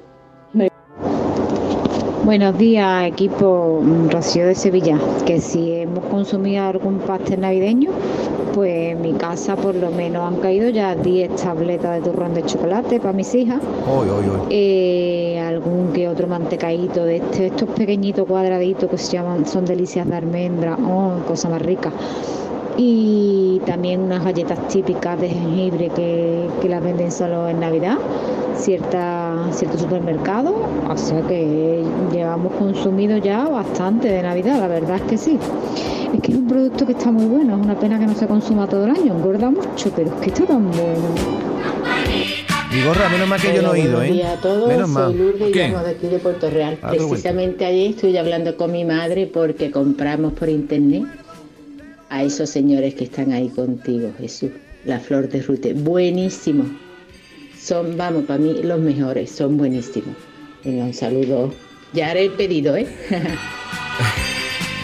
Buenos 2.24 2.58
días, 2.58 3.06
equipo 3.06 3.84
Rocío 4.10 4.48
de 4.48 4.56
Sevilla. 4.56 4.98
Que 5.26 5.42
si 5.42 5.74
hemos 5.74 6.06
consumido 6.06 6.64
algún 6.64 7.00
pastel 7.00 7.42
navideño, 7.42 7.92
Pues 8.54 8.94
en 8.94 9.02
mi 9.02 9.12
casa 9.14 9.58
por 9.58 9.76
lo 9.76 9.92
menos 9.92 10.24
han 10.24 10.38
caído 10.38 10.70
ya 10.70 10.96
10 10.96 11.36
tabletas 11.36 11.96
de 11.96 12.10
turrón 12.10 12.34
de 12.34 12.44
chocolate 12.44 13.02
para 13.02 13.12
mis 13.12 13.36
hijas. 13.36 13.60
Hoy, 13.86 14.08
hoy, 14.08 14.26
hoy. 14.30 14.48
Eh, 14.52 15.40
algún 15.40 15.92
que 15.92 16.08
otro 16.08 16.28
mantecaíto 16.28 17.04
de 17.04 17.18
este, 17.18 17.48
estos 17.48 17.68
pequeñitos 17.70 18.26
cuadraditos 18.26 18.90
que 18.90 18.98
se 18.98 19.12
llaman, 19.12 19.46
son 19.46 19.66
delicias 19.66 20.08
de 20.08 20.16
almendra, 20.16 20.78
oh, 20.80 21.28
cosa 21.28 21.50
más 21.50 21.62
rica. 21.62 21.92
Y 22.78 23.62
también 23.66 24.02
unas 24.02 24.24
galletas 24.24 24.68
típicas 24.68 25.20
de 25.20 25.30
jengibre 25.30 25.90
que, 25.90 26.48
que 26.62 26.70
las 26.70 26.84
venden 26.84 27.12
solo 27.12 27.48
en 27.48 27.60
Navidad, 27.60 27.98
cierta, 28.58 29.36
cierto 29.52 29.78
supermercado. 29.78 30.56
O 30.90 30.98
sea 30.98 31.22
que 31.22 31.84
llevamos 32.12 32.54
consumido 32.54 33.18
ya 33.18 33.46
bastante 33.46 34.10
de 34.10 34.24
Navidad, 34.24 34.60
la 34.60 34.68
verdad 34.68 34.96
es 34.98 35.04
que 35.04 35.18
sí. 35.18 35.38
Es 36.14 36.22
que 36.22 36.32
es 36.32 36.38
un 36.38 36.48
producto 36.48 36.86
que 36.86 36.92
está 36.94 37.12
muy 37.12 37.26
bueno, 37.26 37.56
es 37.58 37.64
una 37.64 37.80
pena 37.80 38.00
que 38.00 38.06
no 38.06 38.16
se 38.16 38.28
consuma 38.28 38.68
todo 38.68 38.86
el 38.86 38.92
año, 38.92 39.14
engorda 39.16 39.50
mucho, 39.50 39.92
pero 39.96 40.10
es 40.10 40.16
que 40.22 40.30
está 40.30 40.46
tan 40.46 40.70
bueno. 40.72 41.44
Y 42.72 42.84
gorra, 42.84 43.08
menos 43.10 43.28
mal 43.28 43.40
que 43.40 43.54
yo 43.54 43.62
no 43.62 43.76
he 43.76 43.82
ido, 43.82 43.98
Buenos 43.98 44.10
¿eh? 44.10 44.14
días 44.14 44.38
a 44.38 44.42
todos, 44.42 44.68
Menos 44.68 44.90
soy 44.90 45.02
mal. 45.04 45.18
Lourdes 45.18 45.50
y 45.50 45.52
¿Qué? 45.52 45.68
llamo 45.68 45.84
de 45.84 45.92
aquí 45.92 46.08
de 46.08 46.18
Puerto 46.18 46.50
Real. 46.50 46.78
Ah. 46.82 46.90
Precisamente 46.90 47.66
ayer 47.66 47.92
estoy 47.92 48.18
hablando 48.18 48.58
con 48.58 48.72
mi 48.72 48.84
madre 48.84 49.28
porque 49.32 49.70
compramos 49.70 50.34
por 50.34 50.50
internet 50.50 51.04
a 52.14 52.24
esos 52.24 52.52
señores 52.52 52.94
que 52.94 53.06
están 53.06 53.32
ahí 53.32 53.50
contigo, 53.50 54.14
Jesús, 54.20 54.52
la 54.86 55.00
flor 55.00 55.28
de 55.30 55.42
rute. 55.42 55.74
Buenísimo. 55.74 56.64
Son, 57.60 57.98
vamos, 57.98 58.26
para 58.26 58.38
mí 58.38 58.62
los 58.62 58.80
mejores, 58.80 59.32
son 59.32 59.58
buenísimos. 59.58 60.16
Venga, 60.64 60.86
un 60.86 60.94
saludo. 60.94 61.52
Ya 61.92 62.12
haré 62.12 62.26
el 62.26 62.34
pedido, 62.34 62.78
¿eh? 62.78 62.88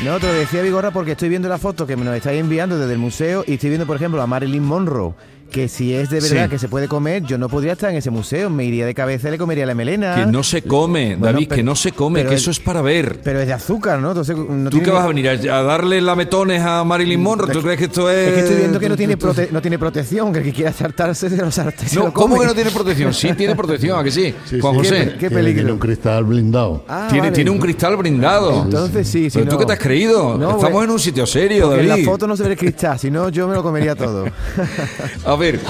No, 0.04 0.18
te 0.18 0.28
lo 0.28 0.34
decía 0.34 0.62
Vigorra 0.62 0.92
porque 0.92 1.12
estoy 1.12 1.28
viendo 1.28 1.50
la 1.50 1.58
foto 1.58 1.86
que 1.86 1.98
me 1.98 2.06
nos 2.06 2.16
estáis 2.16 2.40
enviando 2.40 2.80
desde 2.80 2.94
el 2.94 3.00
museo 3.00 3.44
y 3.46 3.56
estoy 3.56 3.68
viendo, 3.68 3.86
por 3.86 3.98
ejemplo, 3.98 4.22
a 4.22 4.28
Marilyn 4.28 4.64
Monroe. 4.64 5.14
Que 5.52 5.68
si 5.68 5.94
es 5.96 6.10
de 6.12 6.20
verdad 6.20 6.44
Sí. 6.46 6.50
que 6.52 6.60
se 6.60 6.68
puede 6.68 6.88
comer, 6.88 7.24
yo 7.24 7.38
no 7.40 7.50
podría 7.50 7.74
estar 7.74 7.90
en 7.90 7.98
ese 7.98 8.12
museo. 8.12 8.50
Me 8.52 8.66
iría 8.66 8.86
de 8.86 8.94
cabeza 8.94 9.28
y 9.30 9.32
le 9.32 9.38
comería 9.40 9.66
la 9.66 9.74
melena. 9.74 10.16
Que 10.16 10.26
no 10.28 10.44
se 10.44 10.62
come, 10.62 11.16
Bueno, 11.16 11.34
David, 11.34 11.48
pero- 11.50 11.56
que 11.58 11.64
no 11.64 11.76
se 11.76 11.92
come, 11.92 12.24
que 12.24 12.36
es- 12.36 12.42
eso 12.42 12.52
es 12.52 12.60
para 12.60 12.82
ver. 12.84 13.20
Pero 13.24 13.40
es 13.40 13.48
de 13.48 13.54
azúcar, 13.54 14.00
¿no? 14.00 14.10
Entonces, 14.10 14.36
no 14.38 14.70
¿Tú 14.70 14.78
tiene 14.78 14.86
qué 14.86 14.92
vas 14.92 15.04
a 15.04 15.08
venir? 15.08 15.28
¿A 15.28 15.64
darle 15.64 16.02
lametones 16.02 16.62
a 16.62 16.84
Marilyn 16.84 17.22
Monroe? 17.22 17.52
¿Tú 17.52 17.62
crees 17.62 17.80
que 17.80 17.86
esto 17.86 18.10
es...? 18.12 18.28
Es 18.28 18.34
que 18.36 18.40
estoy 18.42 18.56
viendo 18.58 18.80
que 18.80 18.90
no 18.90 18.96
tiene, 18.96 19.18
prote- 19.18 19.50
no 19.52 19.62
tiene 19.62 19.80
protección, 19.80 20.32
que 20.32 20.40
el 20.40 20.46
que 20.46 20.54
quiera 20.54 20.72
saltarse 20.72 21.30
se 21.30 21.38
lo 21.38 21.50
se 21.52 21.64
No, 21.96 22.06
lo 22.06 22.14
¿cómo 22.14 22.40
que 22.40 22.46
no 22.46 22.54
tiene 22.54 22.70
protección? 22.72 23.14
Sí 23.14 23.34
tiene 23.34 23.56
protección, 23.56 24.00
¿a 24.00 24.04
que 24.04 24.12
sí? 24.12 24.34
Sí, 24.46 24.60
Juan 24.60 24.74
sí. 24.76 24.80
José. 24.82 25.12
Qué- 25.14 25.18
qué 25.18 25.30
peligro. 25.32 25.62
Tiene 25.62 25.72
un 25.74 25.80
cristal 25.80 26.24
blindado. 26.26 26.86
Ah, 26.88 27.08
tiene, 27.10 27.22
vale. 27.28 27.36
tiene 27.36 27.50
un 27.50 27.58
cristal 27.60 27.96
brindado. 27.98 28.64
Entonces 28.66 29.08
sí, 29.08 29.30
sí. 29.30 29.40
¿Pero 29.40 29.52
tú 29.52 29.58
qué 29.58 29.66
te 29.66 29.74
has 29.74 29.80
creído? 29.80 30.38
No, 30.38 30.52
Estamos 30.52 30.72
güey. 30.74 30.86
en 30.86 30.92
un 30.92 31.00
sitio 31.00 31.26
serio, 31.26 31.68
Porque 31.70 31.82
en 31.82 31.88
David. 31.90 32.06
la 32.06 32.12
foto 32.12 32.28
no 32.28 32.38
se 32.38 32.44
ve 32.44 32.52
el 32.52 32.58
cristal, 32.58 33.00
si 33.00 33.10
no 33.10 33.30
yo 33.30 33.48
me 33.48 33.56
lo 33.56 33.64
comería 33.64 33.96
todo. 33.96 34.26
Ver, 35.40 35.62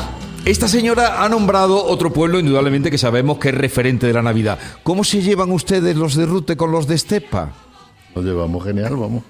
esta 0.45 0.67
señora 0.67 1.23
ha 1.23 1.29
nombrado 1.29 1.85
otro 1.85 2.11
pueblo, 2.11 2.39
indudablemente, 2.39 2.89
que 2.89 2.97
sabemos 2.97 3.37
que 3.37 3.49
es 3.49 3.55
referente 3.55 4.07
de 4.07 4.13
la 4.13 4.23
Navidad. 4.23 4.57
¿Cómo 4.81 5.03
se 5.03 5.21
llevan 5.21 5.51
ustedes 5.51 5.95
los 5.95 6.15
de 6.15 6.25
Rute 6.25 6.57
con 6.57 6.71
los 6.71 6.87
de 6.87 6.95
Estepa? 6.95 7.51
Nos 8.15 8.25
llevamos 8.25 8.63
genial, 8.63 8.95
vamos. 8.95 9.21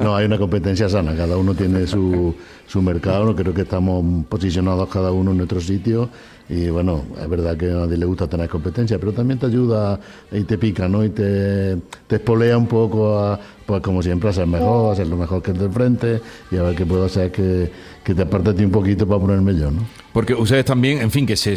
No, 0.00 0.16
hay 0.16 0.26
una 0.26 0.38
competencia 0.38 0.88
sana, 0.88 1.14
cada 1.14 1.36
uno 1.36 1.54
tiene 1.54 1.86
su, 1.86 2.34
su 2.66 2.82
mercado, 2.82 3.24
no 3.24 3.36
creo 3.36 3.52
que 3.54 3.62
estamos 3.62 4.24
posicionados 4.28 4.88
cada 4.88 5.12
uno 5.12 5.32
en 5.32 5.38
nuestro 5.38 5.60
sitio 5.60 6.08
y 6.48 6.68
bueno, 6.68 7.02
es 7.20 7.28
verdad 7.28 7.56
que 7.56 7.70
a 7.70 7.74
nadie 7.74 7.96
le 7.96 8.04
gusta 8.04 8.26
tener 8.26 8.48
competencia, 8.48 8.98
pero 8.98 9.12
también 9.12 9.38
te 9.38 9.46
ayuda 9.46 9.98
y 10.30 10.42
te 10.44 10.58
pica, 10.58 10.88
¿no? 10.88 11.04
Y 11.04 11.10
te, 11.10 11.76
te 12.06 12.16
espolea 12.16 12.58
un 12.58 12.66
poco 12.66 13.18
a, 13.18 13.38
pues 13.64 13.80
como 13.80 14.02
siempre, 14.02 14.28
a 14.28 14.32
ser 14.32 14.46
mejor, 14.46 14.92
a 14.92 14.96
ser 14.96 15.06
lo 15.06 15.16
mejor 15.16 15.42
que 15.42 15.52
el 15.52 15.58
del 15.58 15.70
frente 15.70 16.20
y 16.50 16.56
a 16.56 16.62
ver 16.62 16.74
qué 16.74 16.84
puedo 16.84 17.04
hacer 17.04 17.30
que, 17.32 17.70
que 18.04 18.14
te 18.14 18.22
aparte 18.22 18.64
un 18.64 18.70
poquito 18.70 19.06
para 19.06 19.20
ponerme 19.20 19.54
yo, 19.54 19.70
¿no? 19.70 19.80
Porque 20.12 20.34
ustedes 20.34 20.64
también, 20.64 20.98
en 21.00 21.10
fin, 21.10 21.24
que 21.26 21.36
se, 21.36 21.54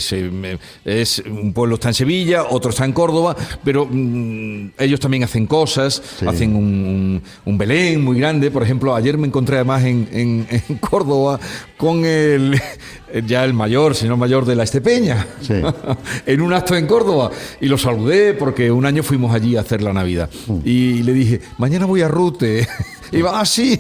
es 0.86 1.24
un 1.30 1.54
pueblo 1.54 1.76
está 1.76 1.90
en 1.90 1.94
Sevilla, 1.94 2.44
otro 2.50 2.72
está 2.72 2.86
en 2.86 2.94
Córdoba, 2.94 3.36
pero 3.64 3.86
mm, 3.90 4.72
ellos 4.80 5.00
también 5.00 5.24
hacen 5.24 5.46
cosas, 5.46 6.02
hacen 6.26 6.56
un, 6.56 7.22
un- 7.46 7.58
Belén 7.58 8.04
muy 8.04 8.18
grande. 8.20 8.52
Por 8.52 8.64
ejemplo, 8.64 8.96
ayer 8.96 9.18
me 9.18 9.28
encontré 9.28 9.56
además 9.58 9.84
en, 9.84 10.08
en- 10.12 10.48
en 10.70 10.78
Córdoba 10.80 11.40
con 11.78 12.06
el 12.06 12.60
ya 13.28 13.44
el 13.46 13.54
mayor, 13.54 13.96
señor 13.96 14.18
mayor 14.18 14.46
de 14.46 14.56
la 14.56 14.64
Estepeña, 14.64 15.26
en 16.26 16.42
un 16.42 16.54
acto 16.54 16.76
en 16.76 16.88
Córdoba. 16.88 17.32
Y 17.62 17.68
lo 17.68 17.78
saludé 17.78 18.34
porque 18.34 18.72
un 18.72 18.86
año 18.86 19.04
fuimos 19.04 19.34
allí 19.34 19.56
a 19.56 19.62
hacer 19.62 19.82
la 19.82 19.94
Navidad. 19.94 20.30
Y 20.64 21.04
le 21.04 21.14
dije, 21.14 21.42
mañana 21.58 21.86
voy 21.86 22.02
a 22.02 22.08
Rute. 22.08 22.68
Y 23.16 23.22
va 23.22 23.40
así. 23.40 23.80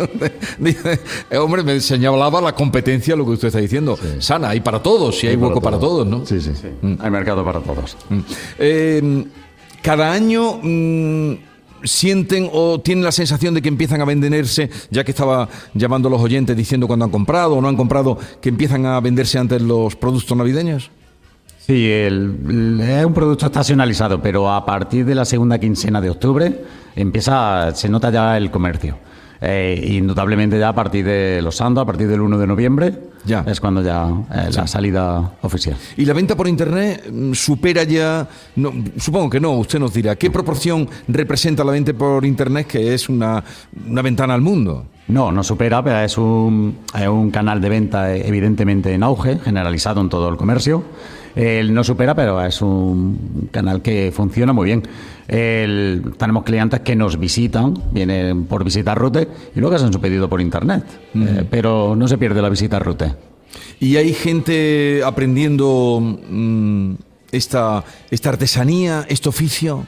Dice, 0.58 1.00
eh, 1.30 1.36
hombre, 1.36 1.62
me 1.62 1.80
señalaba 1.80 2.40
la 2.40 2.54
competencia, 2.54 3.14
lo 3.14 3.24
que 3.24 3.32
usted 3.32 3.48
está 3.48 3.60
diciendo. 3.60 3.98
Sana, 4.18 4.50
hay 4.50 4.60
para 4.60 4.82
todos, 4.82 5.18
si 5.18 5.26
hay 5.26 5.36
hueco 5.36 5.60
para 5.60 5.78
todos. 5.78 6.06
todos, 6.06 6.06
¿no? 6.06 6.26
Sí, 6.26 6.40
sí. 6.40 6.50
Hay 7.00 7.10
mercado 7.10 7.44
para 7.44 7.60
todos. 7.60 7.96
Mm. 8.08 8.20
Eh, 8.58 9.24
cada 9.82 10.12
año 10.12 10.58
mm, 10.62 11.34
sienten 11.84 12.48
o 12.52 12.80
tienen 12.80 13.04
la 13.04 13.12
sensación 13.12 13.54
de 13.54 13.62
que 13.62 13.68
empiezan 13.68 14.00
a 14.00 14.04
venderse, 14.04 14.70
ya 14.90 15.04
que 15.04 15.12
estaba 15.12 15.48
llamando 15.74 16.08
a 16.08 16.10
los 16.10 16.20
oyentes 16.20 16.56
diciendo 16.56 16.86
cuando 16.86 17.04
han 17.04 17.10
comprado 17.10 17.54
o 17.54 17.60
no 17.60 17.68
han 17.68 17.76
comprado, 17.76 18.18
que 18.40 18.48
empiezan 18.48 18.86
a 18.86 18.98
venderse 19.00 19.38
antes 19.38 19.62
los 19.62 19.96
productos 19.96 20.36
navideños. 20.36 20.90
Sí, 21.66 21.90
el- 21.90 22.36
el- 22.48 22.80
es 22.80 23.04
un 23.04 23.12
producto 23.12 23.46
estacionalizado, 23.46 24.22
pero 24.22 24.50
a 24.52 24.64
partir 24.64 25.04
de 25.04 25.14
la 25.16 25.24
segunda 25.24 25.58
quincena 25.58 26.00
de 26.00 26.10
octubre 26.10 26.60
empieza, 26.94 27.74
se 27.74 27.88
nota 27.88 28.10
ya 28.10 28.36
el 28.36 28.50
comercio. 28.52 28.96
Eh, 29.40 29.88
indudablemente 29.98 30.58
ya 30.58 30.68
a 30.70 30.74
partir 30.74 31.04
de 31.04 31.42
los 31.42 31.56
santos, 31.56 31.82
a 31.82 31.84
partir 31.86 32.08
del 32.08 32.20
1 32.22 32.38
de 32.38 32.46
noviembre, 32.46 32.94
Ya. 33.26 33.44
es 33.46 33.60
cuando 33.60 33.82
ya 33.82 34.08
eh, 34.32 34.48
la 34.54 34.66
salida 34.66 35.32
oficial. 35.42 35.76
¿Y 35.96 36.06
la 36.06 36.14
venta 36.14 36.34
por 36.36 36.46
Internet 36.48 37.04
mm, 37.12 37.32
supera 37.34 37.82
ya, 37.82 38.26
no, 38.54 38.72
supongo 38.96 39.28
que 39.28 39.40
no, 39.40 39.50
usted 39.58 39.78
nos 39.80 39.92
dirá, 39.92 40.14
qué 40.16 40.30
proporción 40.30 40.88
representa 41.08 41.64
la 41.64 41.72
venta 41.72 41.92
por 41.92 42.24
Internet, 42.24 42.66
que 42.68 42.94
es 42.94 43.08
una, 43.10 43.42
una 43.88 44.00
ventana 44.02 44.32
al 44.34 44.40
mundo? 44.40 44.86
No, 45.08 45.30
no 45.32 45.42
supera, 45.44 45.82
pero 45.84 45.98
es 45.98 46.16
un, 46.16 46.78
es 46.98 47.06
un 47.08 47.30
canal 47.30 47.60
de 47.60 47.68
venta 47.68 48.14
eh, 48.16 48.22
evidentemente 48.26 48.94
en 48.94 49.02
auge, 49.02 49.38
generalizado 49.40 50.00
en 50.00 50.08
todo 50.08 50.28
el 50.30 50.36
comercio. 50.36 50.82
El 51.36 51.72
no 51.74 51.84
supera, 51.84 52.14
pero 52.14 52.42
es 52.44 52.60
un 52.62 53.48
canal 53.52 53.82
que 53.82 54.10
funciona 54.12 54.52
muy 54.54 54.64
bien. 54.64 54.82
El- 55.28 56.02
tenemos 56.18 56.42
clientes 56.44 56.80
que 56.80 56.96
nos 56.96 57.18
visitan, 57.18 57.74
vienen 57.92 58.46
por 58.46 58.64
visitar 58.64 58.96
Rute 58.98 59.28
y 59.54 59.60
luego 59.60 59.76
hacen 59.76 59.92
su 59.92 60.00
pedido 60.00 60.28
por 60.28 60.40
internet. 60.40 60.84
Eh, 61.14 61.44
pero 61.50 61.94
no 61.94 62.08
se 62.08 62.16
pierde 62.18 62.40
la 62.40 62.48
visita 62.48 62.78
a 62.78 62.80
Rute. 62.80 63.14
¿Y 63.80 63.96
hay 63.96 64.14
gente 64.14 65.02
aprendiendo 65.04 66.00
mm, 66.00 66.92
esta, 67.32 67.84
esta 68.10 68.30
artesanía, 68.30 69.04
este 69.08 69.28
oficio? 69.28 69.86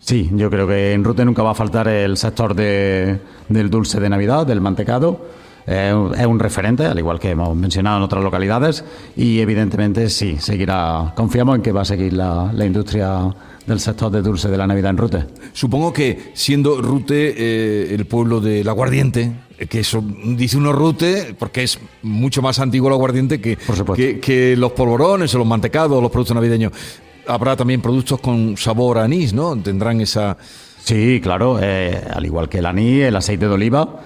Sí, 0.00 0.28
yo 0.34 0.50
creo 0.50 0.66
que 0.66 0.92
en 0.92 1.04
Rute 1.04 1.24
nunca 1.24 1.42
va 1.42 1.52
a 1.52 1.54
faltar 1.54 1.86
el 1.88 2.16
sector 2.16 2.54
de- 2.54 3.20
del 3.48 3.70
dulce 3.70 4.00
de 4.00 4.08
Navidad, 4.08 4.44
del 4.46 4.60
mantecado. 4.60 5.43
Eh, 5.66 6.10
es 6.18 6.26
un 6.26 6.38
referente, 6.38 6.84
al 6.86 6.98
igual 6.98 7.18
que 7.18 7.30
hemos 7.30 7.56
mencionado 7.56 7.98
en 7.98 8.02
otras 8.02 8.22
localidades, 8.22 8.84
y 9.16 9.40
evidentemente 9.40 10.10
sí, 10.10 10.36
seguirá. 10.38 11.12
Confiamos 11.16 11.56
en 11.56 11.62
que 11.62 11.72
va 11.72 11.82
a 11.82 11.84
seguir 11.84 12.12
la, 12.12 12.50
la 12.52 12.64
industria 12.66 13.34
del 13.66 13.80
sector 13.80 14.10
de 14.10 14.20
dulce 14.20 14.48
de 14.48 14.58
la 14.58 14.66
Navidad 14.66 14.90
en 14.90 14.98
Rute. 14.98 15.26
Supongo 15.52 15.92
que 15.92 16.32
siendo 16.34 16.82
Rute 16.82 17.34
eh, 17.36 17.94
el 17.94 18.06
pueblo 18.06 18.40
del 18.40 18.68
aguardiente, 18.68 19.32
eh, 19.58 19.66
que 19.66 19.80
eso 19.80 20.04
dice 20.36 20.58
uno 20.58 20.72
Rute 20.72 21.34
porque 21.38 21.62
es 21.62 21.78
mucho 22.02 22.42
más 22.42 22.58
antiguo 22.58 22.88
el 22.88 22.94
aguardiente 22.94 23.40
que, 23.40 23.56
que, 23.96 24.20
que 24.20 24.56
los 24.56 24.72
polvorones 24.72 25.34
o 25.34 25.38
los 25.38 25.46
mantecados 25.46 25.96
o 25.96 26.02
los 26.02 26.10
productos 26.10 26.34
navideños. 26.34 26.72
Habrá 27.26 27.56
también 27.56 27.80
productos 27.80 28.20
con 28.20 28.58
sabor 28.58 28.98
a 28.98 29.04
anís, 29.04 29.32
¿no? 29.32 29.56
Tendrán 29.56 30.02
esa... 30.02 30.36
Sí, 30.82 31.18
claro, 31.22 31.58
eh, 31.62 32.06
al 32.12 32.26
igual 32.26 32.50
que 32.50 32.58
el 32.58 32.66
anís, 32.66 33.04
el 33.04 33.16
aceite 33.16 33.48
de 33.48 33.54
oliva, 33.54 34.00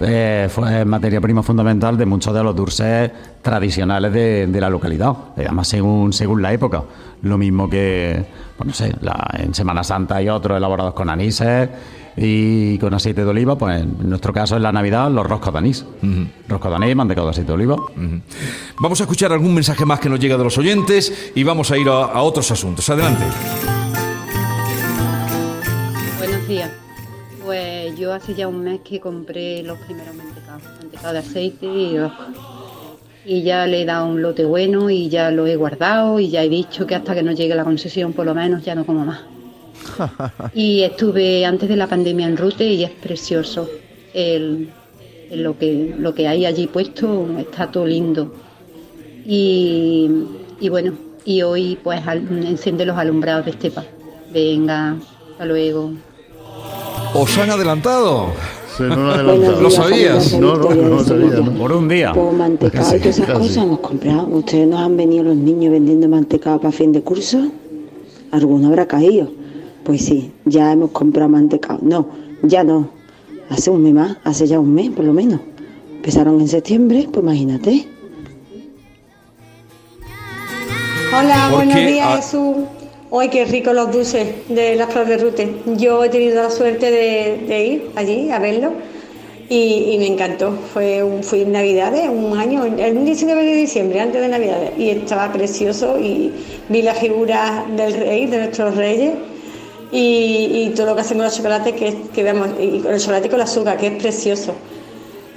eh, 0.00 0.48
fue 0.50 0.84
materia 0.84 1.20
prima 1.20 1.42
fundamental 1.42 1.96
de 1.96 2.04
muchos 2.06 2.34
de 2.34 2.42
los 2.42 2.54
dulces 2.54 3.10
tradicionales 3.42 4.12
de, 4.12 4.46
de 4.46 4.60
la 4.60 4.68
localidad, 4.70 5.12
además 5.36 5.68
según, 5.68 6.12
según 6.12 6.42
la 6.42 6.52
época. 6.52 6.82
Lo 7.22 7.38
mismo 7.38 7.68
que, 7.68 8.24
bueno, 8.58 8.70
no 8.70 8.74
sé, 8.74 8.94
la- 9.00 9.30
en 9.38 9.54
Semana 9.54 9.82
Santa 9.82 10.16
hay 10.16 10.28
otros 10.28 10.56
elaborados 10.58 10.92
con 10.94 11.08
anises 11.08 11.68
y 12.18 12.78
con 12.78 12.92
aceite 12.94 13.24
de 13.24 13.30
oliva, 13.30 13.56
pues 13.58 13.82
en 13.82 14.08
nuestro 14.08 14.32
caso 14.32 14.56
en 14.56 14.62
la 14.62 14.72
Navidad 14.72 15.10
los 15.10 15.26
roscos 15.26 15.52
de 15.52 15.58
anís. 15.58 15.84
Roscos 16.48 16.70
de 16.70 16.76
anís, 16.76 16.96
mantecado 16.96 17.26
de 17.26 17.30
aceite 17.32 17.48
de 17.48 17.54
oliva. 17.54 17.76
Vamos 18.80 19.00
a 19.00 19.04
escuchar 19.04 19.32
algún 19.32 19.54
mensaje 19.54 19.84
más 19.84 20.00
que 20.00 20.08
nos 20.08 20.18
llega 20.20 20.36
de 20.36 20.44
los 20.44 20.56
oyentes 20.58 21.30
y 21.34 21.42
vamos 21.44 21.70
a 21.70 21.76
ir 21.78 21.88
a, 21.88 22.04
a 22.04 22.22
otros 22.22 22.50
asuntos. 22.50 22.88
Adelante. 22.90 23.24
Buenos 26.18 26.48
días. 26.48 26.70
Pues 27.86 28.00
yo 28.00 28.12
hace 28.12 28.34
ya 28.34 28.48
un 28.48 28.64
mes 28.64 28.80
que 28.80 28.98
compré 28.98 29.62
los 29.62 29.78
primeros 29.78 30.12
mantecados, 30.12 30.60
mantecado 30.80 31.12
de 31.12 31.18
aceite 31.20 31.66
y 31.66 31.96
rosco. 31.96 32.24
Y 33.24 33.42
ya 33.42 33.64
le 33.68 33.82
he 33.82 33.84
dado 33.84 34.08
un 34.08 34.20
lote 34.20 34.44
bueno 34.44 34.90
y 34.90 35.08
ya 35.08 35.30
lo 35.30 35.46
he 35.46 35.54
guardado 35.54 36.18
y 36.18 36.28
ya 36.28 36.42
he 36.42 36.48
dicho 36.48 36.84
que 36.84 36.96
hasta 36.96 37.14
que 37.14 37.22
no 37.22 37.30
llegue 37.30 37.54
la 37.54 37.62
concesión 37.62 38.12
por 38.12 38.26
lo 38.26 38.34
menos 38.34 38.64
ya 38.64 38.74
no 38.74 38.84
como 38.84 39.04
más. 39.04 39.20
Y 40.52 40.82
estuve 40.82 41.46
antes 41.46 41.68
de 41.68 41.76
la 41.76 41.86
pandemia 41.86 42.26
en 42.26 42.36
Rute 42.36 42.64
y 42.66 42.82
es 42.82 42.90
precioso 42.90 43.68
el, 44.12 44.68
lo 45.30 45.56
que, 45.56 45.94
lo 45.96 46.12
que 46.12 46.26
hay 46.26 46.44
allí 46.44 46.66
puesto 46.66 47.38
está 47.38 47.70
todo 47.70 47.86
lindo. 47.86 48.34
Y, 49.24 50.10
y 50.58 50.68
bueno, 50.70 50.92
y 51.24 51.42
hoy 51.42 51.78
pues 51.84 52.04
al- 52.04 52.26
enciende 52.46 52.84
los 52.84 52.98
alumbrados 52.98 53.44
de 53.44 53.52
Estepa. 53.52 53.84
Venga, 54.32 54.96
hasta 55.30 55.44
luego. 55.44 55.92
¿Os 57.18 57.38
han 57.38 57.50
adelantado? 57.50 58.26
Se 58.76 58.82
nos 58.84 58.92
han 59.16 59.26
¿Lo 59.26 59.32
adelantado. 59.32 59.70
sabías? 59.70 60.38
No, 60.38 60.56
no, 60.56 60.70
no 60.74 61.04
sabía. 61.04 61.40
¿no? 61.40 61.52
Por 61.58 61.72
un 61.72 61.88
día. 61.88 62.12
Pues 62.12 62.32
mantecado 62.34 62.96
y 62.96 62.98
todas 63.00 63.06
esas 63.18 63.26
Casi. 63.26 63.38
cosas 63.40 63.56
hemos 63.64 63.78
comprado. 63.80 64.26
¿Ustedes 64.28 64.68
nos 64.68 64.80
han 64.80 64.96
venido 64.96 65.24
los 65.24 65.36
niños 65.36 65.72
vendiendo 65.72 66.08
mantecado 66.08 66.58
para 66.60 66.72
fin 66.72 66.92
de 66.92 67.00
curso? 67.02 67.48
¿Alguno 68.32 68.68
habrá 68.68 68.86
caído? 68.86 69.30
Pues 69.84 70.04
sí, 70.04 70.32
ya 70.44 70.72
hemos 70.72 70.90
comprado 70.90 71.28
mantecado. 71.30 71.78
No, 71.82 72.06
ya 72.42 72.64
no. 72.64 72.90
Hace 73.48 73.70
un 73.70 73.82
mes 73.82 73.94
más, 73.94 74.16
hace 74.24 74.46
ya 74.46 74.58
un 74.60 74.74
mes 74.74 74.90
por 74.90 75.04
lo 75.04 75.12
menos. 75.12 75.40
Empezaron 75.94 76.40
en 76.40 76.48
septiembre, 76.48 77.08
pues 77.10 77.22
imagínate. 77.24 77.88
Hola, 81.18 81.46
¿Por 81.48 81.56
buenos 81.58 81.74
qué? 81.76 81.86
días 81.86 82.06
Ah. 82.10 82.16
Jesús. 82.16 82.56
Hoy 83.08 83.28
qué 83.28 83.44
rico 83.44 83.72
los 83.72 83.92
dulces 83.92 84.48
de 84.48 84.74
las 84.74 84.92
flores 84.92 85.08
de 85.08 85.18
Rute. 85.18 85.54
Yo 85.76 86.02
he 86.02 86.08
tenido 86.08 86.42
la 86.42 86.50
suerte 86.50 86.90
de, 86.90 87.64
ir 87.64 87.90
allí 87.94 88.32
a 88.32 88.40
verlo 88.40 88.72
y, 89.48 89.94
me 90.00 90.08
encantó. 90.08 90.52
Fue 90.72 91.04
un, 91.04 91.22
fui 91.22 91.42
en 91.42 91.52
Navidades, 91.52 92.08
un 92.08 92.36
año, 92.36 92.64
el 92.64 93.04
19 93.04 93.44
de 93.44 93.54
diciembre, 93.54 94.00
antes 94.00 94.20
de 94.20 94.28
Navidades, 94.28 94.72
y 94.76 94.90
estaba 94.90 95.32
precioso 95.32 96.00
y 96.00 96.32
vi 96.68 96.82
la 96.82 96.94
figura 96.94 97.64
del 97.76 97.94
rey, 97.94 98.26
de 98.26 98.38
nuestros 98.38 98.74
reyes. 98.74 99.12
Y, 99.92 100.72
todo 100.74 100.86
lo 100.86 100.96
que 100.96 101.02
hacen 101.02 101.18
con 101.18 101.26
los 101.26 101.36
chocolates, 101.36 101.74
que, 101.74 101.96
que 102.12 102.22
vemos, 102.24 102.48
y 102.60 102.80
con 102.80 102.92
el 102.92 103.00
chocolate 103.00 103.28
y 103.28 103.30
con 103.30 103.38
el 103.38 103.44
azúcar, 103.44 103.76
que 103.76 103.86
es 103.86 104.02
precioso. 104.02 104.52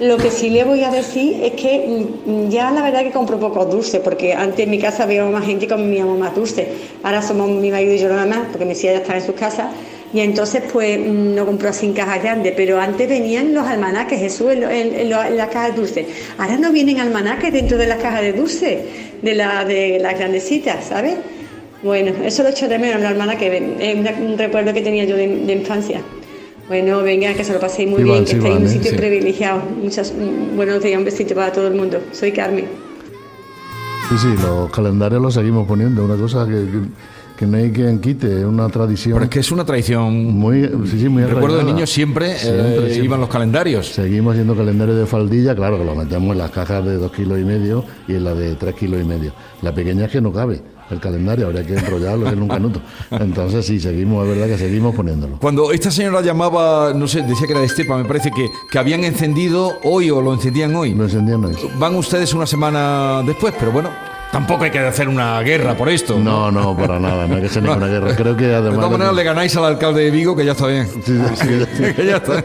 Lo 0.00 0.16
que 0.16 0.30
sí 0.30 0.48
le 0.48 0.64
voy 0.64 0.82
a 0.82 0.90
decir 0.90 1.42
es 1.44 1.52
que 1.52 2.06
mm, 2.26 2.48
ya 2.48 2.70
la 2.70 2.82
verdad 2.82 3.02
que 3.02 3.10
compro 3.10 3.38
pocos 3.38 3.70
dulces, 3.70 4.00
porque 4.00 4.32
antes 4.32 4.60
en 4.60 4.70
mi 4.70 4.78
casa 4.78 5.02
había 5.02 5.24
más 5.26 5.44
gente 5.44 5.66
y 5.66 5.68
comíamos 5.68 6.18
más 6.18 6.34
dulces. 6.34 6.66
Ahora 7.02 7.20
somos 7.20 7.50
mi 7.50 7.70
marido 7.70 7.92
y 7.94 7.98
yo 7.98 8.08
nada 8.08 8.24
más, 8.24 8.38
porque 8.50 8.64
mis 8.64 8.82
hijas 8.82 8.94
ya 8.96 9.00
están 9.02 9.16
en 9.16 9.22
sus 9.26 9.34
casas. 9.34 9.66
Y 10.14 10.20
entonces 10.20 10.62
pues 10.72 10.98
mm, 10.98 11.34
no 11.34 11.44
compro 11.44 11.68
así 11.68 11.84
en 11.86 11.92
cajas 11.92 12.22
grandes, 12.22 12.54
pero 12.56 12.80
antes 12.80 13.08
venían 13.08 13.52
los 13.52 13.66
almanaques, 13.66 14.18
Jesús, 14.18 14.50
en, 14.52 14.62
en- 14.64 14.94
en 14.94 15.12
en 15.12 15.36
las 15.36 15.48
cajas 15.50 15.74
de 15.74 15.80
dulces. 15.82 16.06
Ahora 16.38 16.56
no 16.56 16.72
vienen 16.72 16.98
almanaques 16.98 17.52
dentro 17.52 17.76
de 17.76 17.86
las 17.86 17.98
cajas 17.98 18.22
de 18.22 18.32
dulces, 18.32 18.78
de, 19.20 19.34
la, 19.34 19.64
de 19.66 19.98
las 20.00 20.18
grandecitas, 20.18 20.86
¿sabes? 20.86 21.14
Bueno, 21.82 22.12
eso 22.24 22.42
lo 22.42 22.48
echo 22.48 22.68
de 22.68 22.78
menos, 22.78 23.00
los 23.02 23.10
almanaques, 23.10 23.52
es 23.80 23.94
una- 23.96 24.12
un 24.12 24.38
recuerdo 24.38 24.72
que 24.72 24.80
tenía 24.80 25.04
yo 25.04 25.16
de, 25.16 25.28
de 25.28 25.52
infancia. 25.52 26.00
Bueno, 26.70 27.02
venga, 27.02 27.34
que 27.34 27.42
se 27.42 27.52
lo 27.52 27.58
paséis 27.58 27.90
muy 27.90 27.98
Sí 27.98 28.04
bien, 28.04 28.20
que 28.24 28.30
sí 28.30 28.36
estéis 28.36 28.54
en 28.54 28.62
un 28.62 28.68
¿eh? 28.68 28.70
sitio 28.70 28.90
Sí. 28.92 28.96
privilegiado. 28.96 29.60
Muchas, 29.82 30.14
buenos 30.54 30.80
días, 30.80 30.98
un 31.00 31.04
besito 31.04 31.34
para 31.34 31.50
todo 31.50 31.66
el 31.66 31.74
mundo. 31.74 31.98
Soy 32.12 32.30
Carmen. 32.30 32.66
Sí, 34.08 34.14
sí, 34.18 34.28
los 34.40 34.70
calendarios 34.70 35.20
los 35.20 35.34
seguimos 35.34 35.66
poniendo. 35.66 36.04
Una 36.04 36.14
cosa 36.14 36.46
que, 36.46 36.52
que, 36.52 36.80
que 37.36 37.46
no 37.48 37.56
hay 37.56 37.72
quien 37.72 37.98
quite, 37.98 38.38
es 38.38 38.44
una 38.44 38.68
tradición. 38.68 39.14
Pero 39.14 39.24
es 39.24 39.30
que 39.30 39.40
es 39.40 39.50
una 39.50 39.64
tradición. 39.64 40.14
Muy, 40.26 40.62
sí, 40.88 41.00
sí, 41.00 41.08
muy 41.08 41.24
Recuerdo 41.24 41.56
de 41.58 41.64
niños 41.64 41.90
siempre, 41.90 42.34
eh, 42.34 42.38
Siempre, 42.38 42.70
siempre. 42.86 43.04
iban 43.04 43.18
los 43.20 43.28
calendarios. 43.28 43.88
Seguimos 43.88 44.34
haciendo 44.34 44.54
calendarios 44.54 44.96
de 44.96 45.06
faldilla, 45.06 45.56
claro 45.56 45.76
que 45.76 45.84
lo 45.84 45.96
metemos 45.96 46.30
en 46.30 46.38
las 46.38 46.52
cajas 46.52 46.84
de 46.84 46.98
dos 46.98 47.10
kilos 47.10 47.36
y 47.40 47.42
medio 47.44 47.84
y 48.06 48.14
en 48.14 48.22
la 48.22 48.32
de 48.32 48.54
tres 48.54 48.76
kilos 48.76 49.00
y 49.00 49.04
medio. 49.04 49.32
La 49.62 49.74
pequeña 49.74 50.04
es 50.04 50.12
que 50.12 50.20
no 50.20 50.32
cabe 50.32 50.60
el 50.94 51.00
calendario, 51.00 51.46
habría 51.46 51.66
que 51.66 51.74
enrollarlo 51.74 52.28
en 52.28 52.42
un 52.42 52.48
canuto. 52.48 52.80
Entonces 53.10 53.66
sí, 53.66 53.80
seguimos, 53.80 54.26
es 54.26 54.36
verdad 54.36 54.46
que 54.46 54.58
seguimos 54.58 54.94
poniéndolo. 54.94 55.38
Cuando 55.38 55.72
esta 55.72 55.90
señora 55.90 56.20
llamaba, 56.20 56.92
no 56.94 57.06
sé, 57.06 57.22
decía 57.22 57.46
que 57.46 57.52
era 57.52 57.60
de 57.60 57.66
Estepa, 57.66 57.96
me 57.96 58.04
parece 58.04 58.30
que, 58.30 58.50
que 58.70 58.78
habían 58.78 59.04
encendido 59.04 59.78
hoy 59.82 60.10
o 60.10 60.20
lo 60.20 60.32
encendían 60.34 60.74
hoy. 60.74 60.94
Lo 60.94 61.04
encendían 61.04 61.44
hoy. 61.44 61.56
Van 61.78 61.94
ustedes 61.94 62.34
una 62.34 62.46
semana 62.46 63.22
después, 63.24 63.54
pero 63.58 63.72
bueno, 63.72 63.90
tampoco 64.30 64.64
hay 64.64 64.70
que 64.70 64.78
hacer 64.78 65.08
una 65.08 65.40
guerra 65.42 65.76
por 65.76 65.88
esto. 65.88 66.18
No, 66.18 66.50
no, 66.50 66.76
para 66.76 66.98
nada, 66.98 67.26
no 67.26 67.34
hay 67.34 67.40
que 67.40 67.46
hacer 67.46 67.62
ninguna 67.62 67.86
guerra. 67.86 68.14
Creo 68.14 68.36
que 68.36 68.46
De 68.46 68.54
además... 68.54 68.76
todas 68.76 68.92
maneras 68.92 69.14
le 69.14 69.24
ganáis 69.24 69.56
al 69.56 69.64
alcalde 69.64 70.04
de 70.04 70.10
Vigo, 70.10 70.36
que 70.36 70.44
ya 70.44 70.52
está 70.52 70.66
bien. 70.66 70.86
Sí, 71.04 71.18
sí, 71.34 71.64
sí. 71.76 71.94
que 71.94 72.06
ya 72.06 72.16
está. 72.16 72.44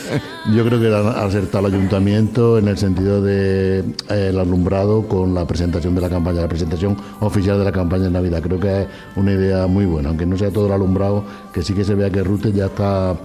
Yo 0.54 0.64
creo 0.64 0.80
que 0.80 0.86
han 0.86 1.08
acertado 1.08 1.66
el 1.66 1.74
ayuntamiento 1.74 2.58
en 2.58 2.68
el 2.68 2.78
sentido 2.78 3.20
de 3.20 3.80
eh, 3.80 4.28
el 4.28 4.38
alumbrado 4.38 5.06
con 5.08 5.34
la 5.34 5.44
presentación 5.46 5.94
de 5.94 6.00
la 6.00 6.08
campaña, 6.08 6.40
la 6.42 6.48
presentación 6.48 6.96
oficial 7.20 7.58
de 7.58 7.64
la 7.64 7.72
campaña 7.72 8.04
de 8.04 8.10
Navidad. 8.10 8.40
Creo 8.42 8.60
que 8.60 8.82
es 8.82 8.86
una 9.16 9.32
idea 9.32 9.66
muy 9.66 9.86
buena, 9.86 10.10
aunque 10.10 10.26
no 10.26 10.36
sea 10.38 10.50
todo 10.50 10.66
el 10.66 10.72
alumbrado, 10.72 11.24
que 11.52 11.62
sí 11.62 11.74
que 11.74 11.84
se 11.84 11.94
vea 11.94 12.10
que 12.10 12.22
Rute 12.22 12.52
ya 12.52 12.66
está, 12.66 13.16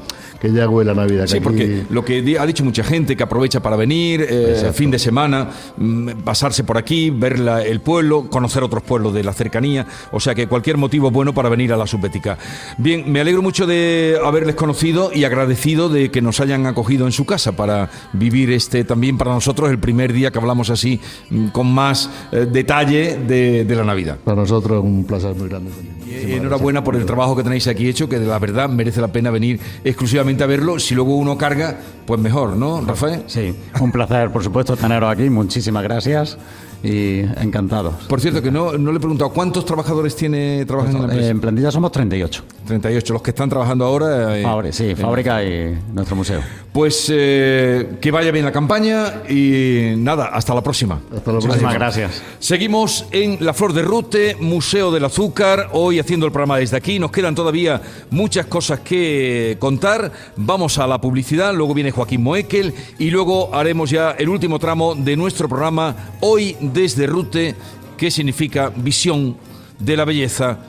que 0.41 0.51
ya 0.51 0.67
huele 0.67 0.89
a 0.91 0.93
Navidad. 0.95 1.27
Sí, 1.27 1.36
aquí- 1.38 1.43
porque 1.43 1.84
lo 1.91 2.04
que 2.04 2.38
ha 2.39 2.45
dicho 2.47 2.63
mucha 2.65 2.84
gente 2.84 3.15
que 3.15 3.21
aprovecha 3.23 3.60
para 3.62 3.75
venir, 3.75 4.25
eh, 4.27 4.71
fin 4.73 4.89
de 4.89 4.97
semana, 4.97 5.49
mm, 5.77 6.10
pasarse 6.23 6.63
por 6.63 6.77
aquí, 6.80 7.12
ver 7.12 7.38
la- 7.39 7.63
el 7.63 7.80
pueblo, 7.82 8.27
conocer 8.30 8.63
otros 8.63 8.82
pueblos 8.82 9.13
de 9.13 9.23
la 9.23 9.34
cercanía, 9.34 9.86
o 10.12 10.19
sea 10.19 10.34
que 10.34 10.47
cualquier 10.47 10.77
motivo 10.77 11.08
es 11.10 11.13
bueno 11.13 11.34
para 11.34 11.47
venir 11.49 11.71
a 11.73 11.77
la 11.77 11.86
Subbética. 11.86 12.39
Bien, 12.80 13.04
me 13.12 13.21
alegro 13.21 13.43
mucho 13.43 13.67
de 13.67 14.17
haberles 14.25 14.56
conocido 14.56 15.12
y 15.13 15.25
agradecido 15.25 15.89
de 15.89 16.10
que 16.10 16.21
nos 16.21 16.39
hayan 16.39 16.65
acogido 16.65 17.06
en 17.06 17.12
su 17.12 17.25
casa 17.25 17.51
para 17.51 17.89
vivir 18.13 18.49
este 18.51 18.84
también 18.84 19.17
para 19.19 19.32
nosotros 19.32 19.69
el 19.69 19.77
primer 19.77 20.12
día 20.12 20.32
que 20.32 20.39
hablamos 20.39 20.71
así 20.71 20.99
mm, 21.30 21.47
con 21.49 21.71
más 21.71 22.10
eh, 22.32 22.47
detalle 22.51 23.17
de, 23.27 23.63
de 23.65 23.75
la 23.75 23.84
Navidad. 23.84 24.17
Para 24.23 24.38
nosotros 24.41 24.80
es 24.80 24.84
un 24.84 25.04
placer 25.06 25.36
muy 25.36 25.49
grande. 25.49 25.69
Y 26.08 26.34
enhorabuena 26.34 26.84
por 26.84 26.95
el 26.95 27.06
trabajo 27.06 27.36
que 27.36 27.43
tenéis 27.43 27.67
aquí 27.67 27.88
hecho, 27.88 28.10
que 28.10 28.17
de 28.19 28.25
la 28.25 28.39
verdad 28.39 28.67
merece 28.69 28.99
la 29.01 29.08
pena 29.10 29.30
venir 29.30 29.60
exclusivamente 29.84 30.31
a 30.39 30.48
verlo. 30.48 30.80
Si 30.80 30.96
luego 30.96 31.15
uno 31.15 31.38
carga, 31.38 31.78
pues 32.06 32.20
mejor, 32.20 32.56
¿no, 32.56 32.82
Rafael? 32.82 33.24
Sí, 33.28 33.54
un 33.80 33.91
placer, 33.91 34.32
por 34.32 34.44
supuesto, 34.44 34.76
teneros 34.76 35.12
aquí. 35.12 35.30
Muchísimas 35.30 35.84
gracias 35.84 36.38
y 36.84 37.20
encantados. 37.41 37.94
Por 38.08 38.20
cierto, 38.22 38.41
que 38.41 38.52
no, 38.52 38.74
no 38.78 38.91
le 38.91 38.98
he 38.98 39.00
preguntado, 39.00 39.30
¿cuántos 39.32 39.65
trabajadores 39.65 40.15
tiene 40.15 40.65
trabajan 40.65 40.96
en 40.96 41.02
la 41.02 41.08
empresa? 41.08 41.30
En 41.30 41.41
plantilla 41.41 41.72
somos 41.72 41.91
38. 41.91 42.44
38, 42.67 43.13
los 43.13 43.22
que 43.22 43.32
están 43.32 43.50
trabajando 43.50 43.86
ahora. 43.86 44.38
eh, 44.38 44.72
sí, 44.74 44.89
en- 44.91 44.98
fábrica 44.98 45.44
y 45.44 45.78
nuestro 45.94 46.15
museo. 46.15 46.41
Pues 46.72 47.08
eh, 47.13 47.98
que 48.00 48.12
vaya 48.12 48.32
bien 48.32 48.46
la 48.46 48.52
campaña 48.54 49.24
y 49.30 49.94
nada, 49.98 50.28
hasta 50.28 50.54
la 50.56 50.62
próxima. 50.62 51.02
Hasta 51.13 51.32
la 51.34 51.39
Muchísimas 51.39 51.74
gracias. 51.74 52.22
Seguimos 52.39 53.06
en 53.12 53.38
La 53.41 53.54
Flor 53.54 53.74
de 53.74 53.82
Rute, 53.82 54.38
Museo 54.39 54.89
del 54.91 55.04
Azúcar, 55.04 55.70
hoy 55.74 56.00
haciendo 56.00 56.26
el 56.26 56.32
programa 56.32 56.58
desde 56.58 56.78
aquí. 56.78 56.98
Nos 56.98 57.12
quedan 57.12 57.36
todavía 57.36 57.82
muchas 58.10 58.46
cosas 58.46 58.80
que 58.80 59.58
contar. 59.60 60.12
Vamos 60.38 60.78
a 60.78 60.88
la 60.88 61.02
publicidad, 61.02 61.54
luego 61.54 61.74
viene 61.74 61.91
Joaquín 61.91 62.24
Moekel 62.24 62.74
y 62.98 63.10
luego 63.10 63.54
haremos 63.54 63.89
ya 63.89 64.12
el 64.12 64.30
último 64.30 64.58
tramo 64.58 64.96
de 64.96 65.17
nuestro 65.17 65.50
programa, 65.50 65.94
hoy 66.22 66.56
desde 66.74 67.08
Rute, 67.08 67.56
que 67.98 68.12
significa 68.12 68.70
visión 68.70 69.38
de 69.80 69.98
la 69.98 70.06
belleza 70.06 70.60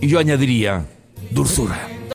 y 0.00 0.08
yo 0.08 0.18
añadiría 0.18 0.86
dulzura. 1.30 1.95